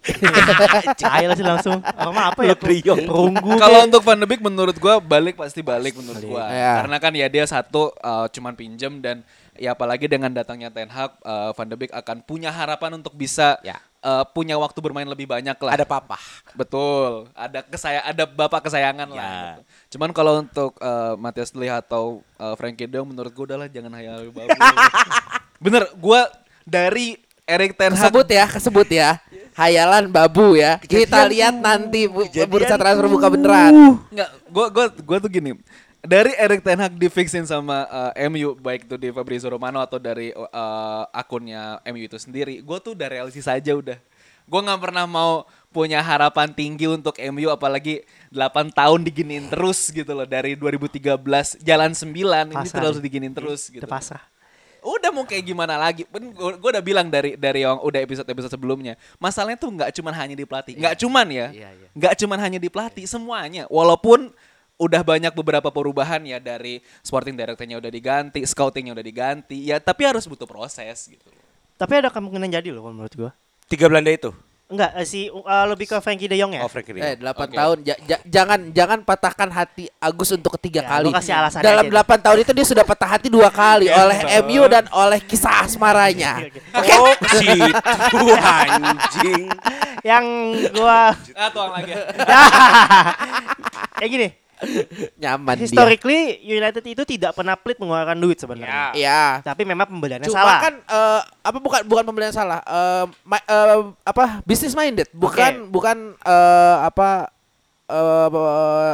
[1.00, 1.84] Cahaya sih langsung.
[1.84, 2.56] Sama apa ya?
[2.56, 3.04] De Jong.
[3.04, 3.60] Perunggu.
[3.60, 6.48] Kalau untuk Van de Beek menurut gua balik pasti balik menurut gua.
[6.48, 6.84] Iya.
[6.84, 9.24] Karena kan ya dia satu uh, cuman pinjem dan
[9.60, 13.60] ya apalagi dengan datangnya Ten Hag uh, Van de Beek akan punya harapan untuk bisa
[13.64, 13.80] Ya.
[14.08, 15.72] Uh, punya waktu bermain lebih banyak lah.
[15.76, 16.16] ada papa
[16.56, 17.28] Betul.
[17.36, 19.20] Ada kesaya ada bapak kesayangan lah.
[19.20, 19.36] Ya.
[19.36, 19.62] gitu.
[19.98, 23.92] Cuman kalau untuk uh, Matias Lee atau uh, Frankie De Jong menurut gua udahlah jangan
[24.00, 24.48] hayal babu.
[25.64, 26.32] Bener, gua
[26.64, 29.10] dari Erik Ten Hag Kesebut ya, kesebut ya.
[29.56, 30.78] Hayalan babu ya.
[30.84, 34.04] Kita lihat nanti bu- bursa transfer buka beneran.
[34.12, 35.56] Enggak, gua gua gua tuh gini.
[36.06, 40.30] Dari Erik Ten Hag difixin sama eh, MU baik itu di Fabrizio Romano atau dari
[40.32, 43.98] eh, akunnya MU itu sendiri, gua tuh udah realistis aja udah.
[44.48, 45.44] Gua nggak pernah mau
[45.76, 51.04] punya harapan tinggi untuk MU apalagi 8 tahun diginiin terus gitu loh dari 2013
[51.62, 53.04] jalan 9 ini Pasrah terus nih.
[53.04, 53.84] diginiin terus gitu.
[53.84, 54.24] Itu pasrah.
[54.88, 56.08] Udah mau kayak gimana lagi?
[56.08, 58.96] Gue udah bilang dari dari yang udah episode-episode sebelumnya.
[59.20, 60.74] Masalahnya tuh nggak cuman hanya di pelatih.
[60.80, 61.48] Nggak cuman ya.
[61.52, 61.88] Iya, iya.
[61.92, 63.68] Nggak cuman hanya di pelatih, semuanya.
[63.68, 64.32] Walaupun
[64.78, 69.58] udah banyak beberapa perubahan ya dari sporting directornya udah diganti, scoutingnya udah diganti.
[69.64, 71.28] Ya tapi harus butuh proses gitu.
[71.76, 73.32] Tapi ada kemungkinan jadi loh menurut gua.
[73.68, 74.32] tiga Belanda itu
[74.68, 76.60] Enggak, eh, si uh, lebih ke Frankie De Jong ya.
[76.60, 77.32] oh Frankie Eh, De Jong.
[77.32, 77.56] 8 Oke.
[77.56, 81.08] tahun ja- ja- jangan jangan patahkan hati Agus untuk ketiga Ya, kali.
[81.10, 84.64] kasih alasan Dalam aja 8 tahun itu dia sudah patah hati dua kali oleh MU
[84.66, 86.52] dan oleh kisah asmaranya.
[86.76, 89.48] oh ke situ anjing
[90.02, 90.26] Yang
[90.74, 91.92] gua Ah, tuang lagi.
[93.98, 94.28] ya gini,
[95.22, 95.64] Nyaman dia.
[95.64, 98.92] historically United itu tidak pernah pelit mengeluarkan duit sebenarnya.
[98.92, 99.22] Iya.
[99.42, 100.60] Tapi memang pembeliannya Cuma salah.
[100.60, 102.60] kan eh, apa bukan bukan pembelian salah.
[102.62, 107.30] Eh, ma- eh, apa business minded, bukan bukan eh, apa
[107.88, 108.30] eh,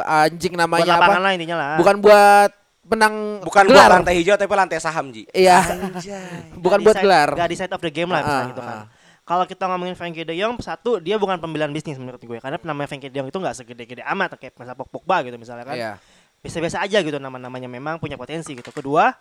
[0.06, 1.24] anjing buat namanya lapangan apa?
[1.24, 1.76] lah intinya lah.
[1.78, 2.52] Bukan buat
[2.84, 3.88] menang bukan gelar.
[3.88, 5.64] buat lantai hijau tapi lantai saham Ji Iya.
[6.64, 7.32] bukan buat gelar.
[7.32, 8.80] nggak decide of the game lah Ah, misalnya gitu ah, kan.
[9.24, 12.92] Kalau kita ngomongin Frankie De Jong, satu dia bukan pembelian bisnis menurut gue, karena namanya
[12.92, 15.76] Frankie De Jong itu nggak segede-gede amat kayak masa Pogba gitu misalnya kan.
[15.80, 15.92] Iya.
[16.44, 18.68] Biasa-biasa aja gitu nama-namanya memang punya potensi gitu.
[18.76, 19.16] Kedua,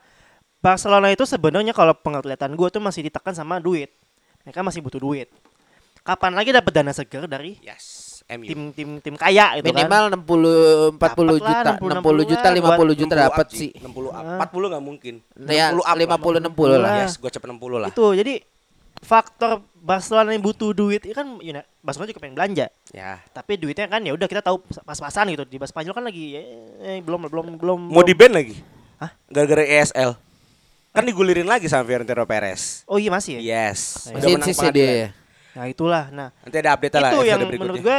[0.58, 3.94] Barcelona itu sebenarnya kalau penglihatan gue tuh masih ditekan sama duit.
[4.42, 5.30] Mereka masih butuh duit.
[6.02, 8.42] Kapan lagi dapat dana segar dari Yes, MU.
[8.42, 9.86] tim tim tim kaya itu kan?
[9.86, 13.70] Minimal 60 40 Dapat lah, juta, 60, 60 juta, 50 juta 60 dapat sih.
[13.78, 14.22] 60 up.
[14.26, 14.50] Ah.
[14.50, 15.14] 40 nggak mungkin.
[15.46, 16.78] Ya 60 up 50 60 lah.
[16.82, 16.94] Lah.
[17.06, 17.90] Yes, gue cepet 60 lah.
[17.94, 18.34] Itu jadi
[18.98, 22.70] faktor Barcelona yang butuh duit itu kan Uni- Barcelona juga pengen belanja.
[22.88, 23.18] Ya.
[23.28, 25.42] Tapi duitnya kan ya udah kita tahu pas-pasan gitu.
[25.42, 26.46] Di Spanyol kan lagi eh,
[26.80, 28.56] eh, belum belum belum Mau di belum- ban lagi?
[28.96, 29.10] Hah?
[29.26, 30.14] Gara-gara ESL.
[30.92, 32.86] Kan digulirin lagi sama Fiorentino Perez.
[32.86, 33.66] Oh iya masih ya.
[33.66, 34.06] Yes.
[34.06, 34.86] Nah, Udah menang Sinsis ya pengadilan.
[34.86, 35.02] dia.
[35.02, 35.08] ya.
[35.52, 36.04] Nah, itulah.
[36.08, 37.98] Nah, Nanti ada update lah itu yang menurut gue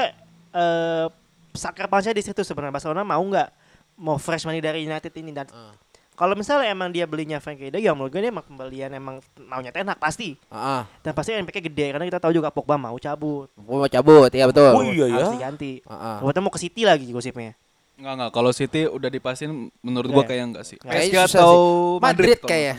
[0.54, 1.06] eh
[1.52, 3.50] sakar punch-nya di situ sebenarnya Barcelona mau nggak
[3.96, 5.70] mau fresh money dari United ini dan Ah.
[6.14, 9.70] Kalau misalnya emang dia belinya Frankie De Jong menurut gue dia emang pembelian emang maunya
[9.70, 10.82] Ten Hag pasti Heeh.
[11.02, 14.70] dan pasti NPK gede karena kita tahu juga Pogba mau cabut mau cabut, iya betul.
[14.70, 15.16] Oh iya ya.
[15.20, 16.16] harus diganti Heeh.
[16.20, 17.58] Pogba mau ke City lagi gosipnya
[17.94, 20.30] Enggak enggak, kalau City udah dipasin menurut gua Iya.
[20.34, 20.78] kayak enggak sih.
[20.82, 22.02] PSG atau sih.
[22.02, 22.76] Madrid kalau- kayak.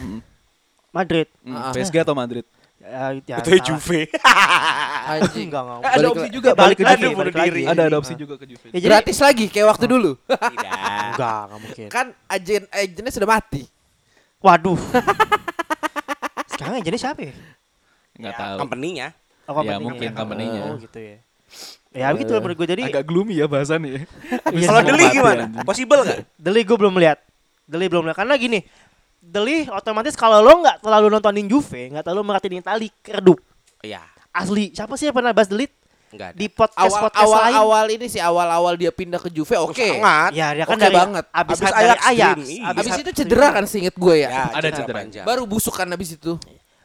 [0.91, 1.71] Madrid mm.
[1.71, 2.45] PSG atau Madrid?
[2.85, 3.67] Ya, ya, Itu ya salah.
[3.67, 4.01] Juve.
[5.15, 5.47] Anjing.
[5.49, 7.17] enggak enggak Eh, ada opsi juga Ya, balik balik ke lagi, Juve.
[7.17, 7.49] balik lagi.
[7.51, 7.63] diri.
[7.65, 8.01] Ada ada Ah.
[8.01, 8.67] opsi juga ke Juve.
[8.67, 10.13] Ya, jadi- Gratis lagi kayak waktu dulu.
[10.29, 10.45] Tidak.
[11.11, 13.63] enggak enggak mungkin kan agen agennya sudah mati.
[14.39, 14.77] waduh
[16.53, 17.35] sekarang jadi siapa ya
[18.15, 18.57] Enggak tahu.
[18.61, 19.07] Company-nya.
[19.11, 19.77] oh, Ya, company-nya.
[19.81, 20.61] mungkin company-nya.
[20.63, 21.17] oh gitu ya
[21.95, 24.01] ya begitu menurut gue jadi Agak gloomy ya bahasannya ya.
[24.51, 25.45] Iya, Kalau Deli gimana?
[25.63, 26.19] Possible nggak?
[26.35, 27.23] Deli gue belum lihat.
[27.65, 28.67] Deli belum lihat karena gini.
[29.25, 33.41] Deli otomatis kalau lo nggak terlalu nontonin Juve, nggak terlalu merhatiin Itali, redup.
[33.81, 34.05] Iya.
[34.31, 35.71] Asli, siapa sih yang pernah bahas Delit
[36.11, 36.37] Enggak ada.
[36.37, 37.55] di podcast Awal podcast awal lain?
[37.57, 39.79] awal ini sih awal awal dia pindah ke Juve oke.
[39.79, 40.31] Sangat.
[40.33, 41.25] Ya, dia kan Oke dari banget.
[41.27, 42.35] Abis, Abis dari Ajax Ajax.
[42.35, 42.63] Dream, iya.
[42.69, 44.29] Abis itu cedera kan seinget gue ya.
[44.29, 44.97] Ya, Ada cedera.
[45.01, 45.25] panjang.
[45.25, 46.35] Baru busuk kan abis itu.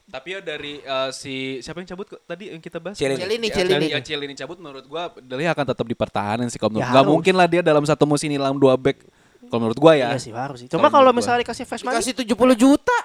[0.05, 2.97] Tapi ya dari eh, si siapa yang cabut tadi yang kita bahas?
[2.97, 3.17] Cielini.
[3.19, 3.87] Cielini, Ya, Cielini.
[3.91, 6.97] Yang Cielini cabut menurut gua Deli akan tetap dipertahanin sih kalau menurut Ya, gua.
[6.97, 9.05] Gak mungkin lah dia dalam satu musim hilang dua back.
[9.49, 10.13] Kalau menurut gua ya.
[10.13, 10.67] Iya sih harus sih.
[10.69, 12.97] Cuma Kalau misalnya dikasih fresh money, Dikasih 70 juta.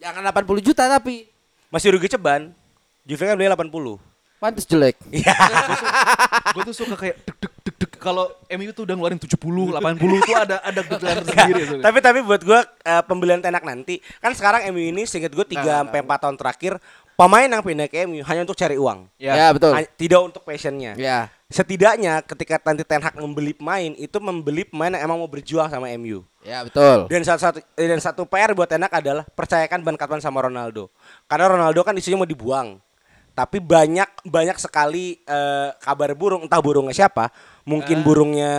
[0.00, 1.26] Jangan 80 juta tapi.
[1.68, 2.54] Masih rugi ceban.
[3.04, 3.98] Juve kan beli 80.
[4.40, 4.96] Pantes jelek.
[6.56, 9.76] gue tuh suka kayak deg deg deg deg kalau MU tuh udah ngeluarin 70, 80
[10.24, 11.82] tuh ada ada gedelan sebenarnya.
[11.86, 15.60] tapi tapi buat gua eh, pembelian tenak nanti kan sekarang MU ini seinget gue 3
[15.60, 16.72] sampai 4 tahun terakhir
[17.20, 19.04] pemain yang pindah ke MU hanya untuk cari uang.
[19.20, 19.46] Ya, ya.
[19.52, 19.76] betul.
[19.76, 20.96] Hanya- tidak untuk passionnya.
[20.96, 21.28] Ya.
[21.50, 25.90] Setidaknya ketika nanti Ten Hag membeli pemain itu membeli pemain yang emang mau berjuang sama
[25.98, 26.22] MU.
[26.46, 27.10] Ya betul.
[27.10, 30.94] Dan satu, satu dan satu PR buat Ten Hag adalah percayakan Ban Katman sama Ronaldo.
[31.26, 32.78] Karena Ronaldo kan isunya mau dibuang.
[33.34, 37.30] Tapi banyak banyak sekali eh, kabar burung, entah burungnya siapa,
[37.62, 38.52] mungkin burungnya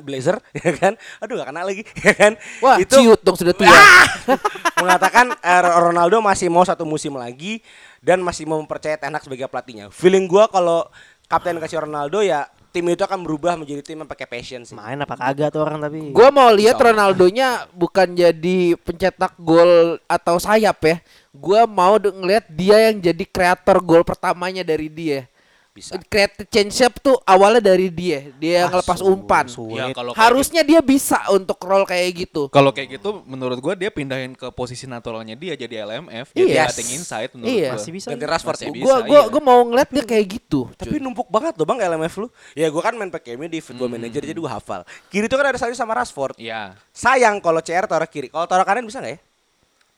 [0.00, 1.00] Blazer, ya kan?
[1.24, 2.32] Aduh gak kenal lagi, ya kan?
[2.60, 3.68] Wah, itu ciut dong sudah tua.
[4.84, 7.60] mengatakan eh, Ronaldo masih mau satu musim lagi
[8.04, 9.92] dan masih mau mempercayai Ten Hag sebagai pelatihnya.
[9.92, 10.88] Feeling gua kalau
[11.34, 14.74] kapten kasih Ronaldo ya tim itu akan berubah menjadi tim yang pakai passion sih.
[14.74, 16.10] main apa kagak tuh orang tapi.
[16.10, 20.96] Gua mau lihat Ronaldonya bukan jadi pencetak gol atau sayap ya.
[21.30, 25.30] Gua mau ngelihat dia yang jadi kreator gol pertamanya dari dia.
[25.74, 25.98] Bisa.
[26.06, 28.30] Creative change up tuh awalnya dari dia.
[28.38, 29.50] Dia yang Ah, ngelepas umpan.
[29.50, 29.82] sulit.
[29.82, 32.46] Ya, kalau kayak Harusnya dia bisa untuk roll kayak gitu.
[32.46, 36.38] Kalau kayak gitu menurut gua dia pindahin ke posisi naturalnya dia jadi LMF, Iya.
[36.38, 37.66] jadi batting inside menurut Iya.
[37.66, 37.74] gua.
[37.74, 38.06] Masih bisa.
[38.14, 39.30] Ganti Rashford Gua gua iya.
[39.34, 40.70] gua mau ngeliat dia kayak gitu.
[40.78, 41.02] Tapi cuy.
[41.02, 42.28] numpuk banget loh bang LMF lu.
[42.54, 44.86] Ya gua kan main pakai di football manager jadi gua hafal.
[45.10, 46.38] Kiri itu kan ada Sadio sama Rashford.
[46.38, 46.78] Iya.
[46.94, 48.30] Sayang kalau CR taruh kiri.
[48.30, 49.33] Kalau taruh kanan bisa nggak ya?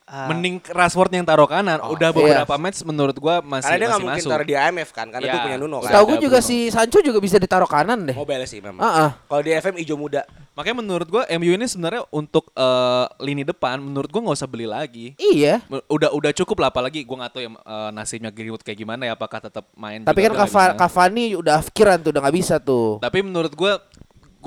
[0.07, 1.83] Ah, Mending Rashford yang taruh kanan.
[1.83, 4.31] Udah beberapa match menurut gua masih Karena dia nggak masih mungkin masuk.
[4.31, 5.31] taruh di AMF kan, karena Ya.
[5.35, 5.91] itu punya Nuno kan.
[5.91, 6.47] Setahu gue ada juga Bruno.
[6.47, 8.15] si Sancho juga bisa ditaruh kanan deh.
[8.15, 8.79] Mobile sih memang.
[8.79, 9.09] Ah, ah.
[9.21, 10.23] Kalau di FM hijau muda.
[10.55, 14.63] Makanya menurut gua MU ini sebenarnya untuk eh, lini depan menurut gua nggak usah beli
[14.63, 15.11] lagi.
[15.19, 15.59] Iya.
[15.85, 19.13] Udah udah cukup lah apalagi gua nggak tahu ya eh, nasibnya Greenwood kayak gimana ya
[19.13, 20.47] apakah tetap main Tapi kan.
[20.79, 22.97] Cavani udah afkiran tuh udah nggak bisa tuh.
[22.97, 23.83] Tapi menurut gua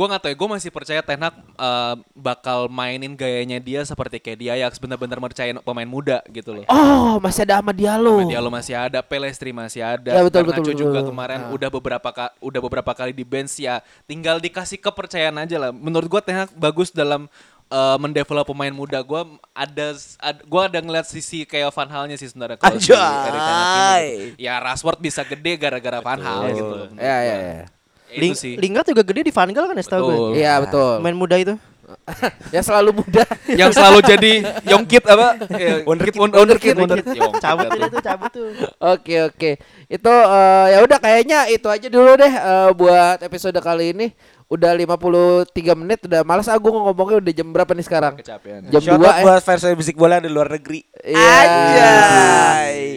[0.00, 4.16] gua nggak tahu ya, gua masih percaya Ten Hag eh, bakal mainin gayanya dia seperti
[4.16, 6.64] kayak di Ajax benar-benar percaya pemain muda gitu loh.
[6.72, 8.24] Oh, masih ada Ahmad Diallo.
[8.24, 10.84] Diallo masih ada, Pelestri masih ada, Ya, betul, Garnacho betul, betul.
[10.88, 11.52] juga kemarin Ah.
[11.52, 12.08] udah beberapa
[12.40, 13.84] udah beberapa kali di bench ya.
[14.08, 15.70] Tinggal dikasih kepercayaan aja lah.
[15.70, 17.28] Menurut gua Ten Hag bagus dalam
[17.68, 19.04] uh, mendevelop pemain muda.
[19.04, 19.86] Gua ada,
[20.18, 24.40] ad- gua ada ngeliat sisi kayak Van Halnya sih sebenarnya kalau si ini.
[24.40, 26.64] Ya Rashford bisa gede gara-gara Van Hal gitu.
[26.64, 26.88] loh.
[26.96, 27.50] Ya, ya, gua.
[27.60, 27.79] ya.
[28.12, 28.54] Ling- Itu sih.
[28.56, 30.16] Lingard juga gede di Van Gaal kan ya setahu gue.
[30.36, 30.92] Iya, betul.
[30.98, 31.54] Main muda itu.
[32.54, 33.26] ya selalu muda.
[33.50, 34.32] Yang selalu jadi
[34.64, 35.28] Yongkit apa?
[35.58, 36.14] Ya, Wonderkid.
[36.16, 37.18] Won- Wonderkid, Wonderkid.
[37.44, 38.46] Cabut itu, cabut tuh.
[38.78, 39.50] Oke, oke.
[39.86, 44.06] Itu eh, ya udah kayaknya itu aja dulu deh eh, buat episode kali ini.
[44.50, 45.46] Udah 53
[45.78, 48.18] menit udah malas aku ngomongnya udah jam berapa nih sekarang?
[48.18, 48.66] Kecapean.
[48.66, 49.22] Jam Shout 2 out eh.
[49.22, 50.82] buat fans bisik bola di luar negeri.
[51.06, 51.38] Iya.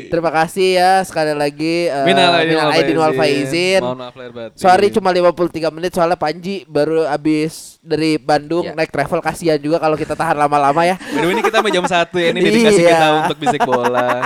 [0.10, 2.42] Terima kasih ya sekali lagi uh, Minal
[2.74, 3.78] aidin wal faizin.
[3.78, 3.82] faizin.
[3.82, 4.58] Mohon maaf lahir batin.
[4.58, 8.74] Sorry cuma 53 menit soalnya Panji baru habis dari Bandung Ya.
[8.74, 10.98] naik travel kasihan juga kalau kita tahan lama-lama ya.
[11.14, 12.90] By ini kita jam 1 ya ini dedikasi Iya.
[12.90, 14.10] kita untuk bisik bola.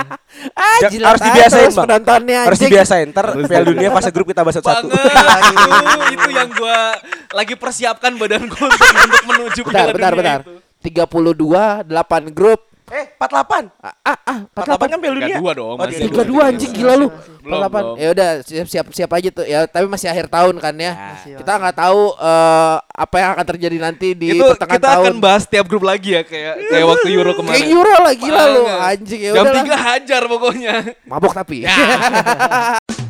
[0.54, 1.86] Ah, Ja- jilat harus dibiasain, Bang.
[1.88, 3.06] penontonnya Harus dibiasain.
[3.10, 3.64] Ntar Piala.
[3.64, 4.86] Dunia fase grup kita bahas satu.
[4.86, 5.08] Banget.
[5.48, 5.70] itu,
[6.14, 6.78] itu yang gua
[7.30, 10.40] lagi persiapkan badanku untuk, untuk menuju Bentar, Piala bentar, Dunia bentar.
[10.42, 10.52] itu.
[10.78, 12.60] 32 8 grup.
[12.88, 13.68] Eh, 48.
[13.84, 15.36] Ah, ah, ah 48 kan Piala Dunia.
[15.36, 16.08] 32 dong, Oh, masih.
[16.08, 17.06] 32 anjing gila lu.
[17.44, 17.68] Belum, 48.
[17.68, 17.96] belum.
[18.00, 19.44] Ya udah siap-siap siap aja tuh.
[19.44, 20.92] Ya tapi masih akhir tahun kan ya.
[20.96, 25.04] Masih, Kita nggak tahu eh, apa yang akan terjadi nanti di itu pertengahan kita tahun.
[25.04, 27.60] akan bahas tiap grup lagi ya kayak kayak waktu Euro kemarin.
[27.60, 29.62] Kayak Euro lah gila lu anjing ya Jam udah.
[29.68, 30.74] 3 hajar pokoknya.
[31.04, 31.56] Mabok tapi.
[31.68, 31.72] Ya.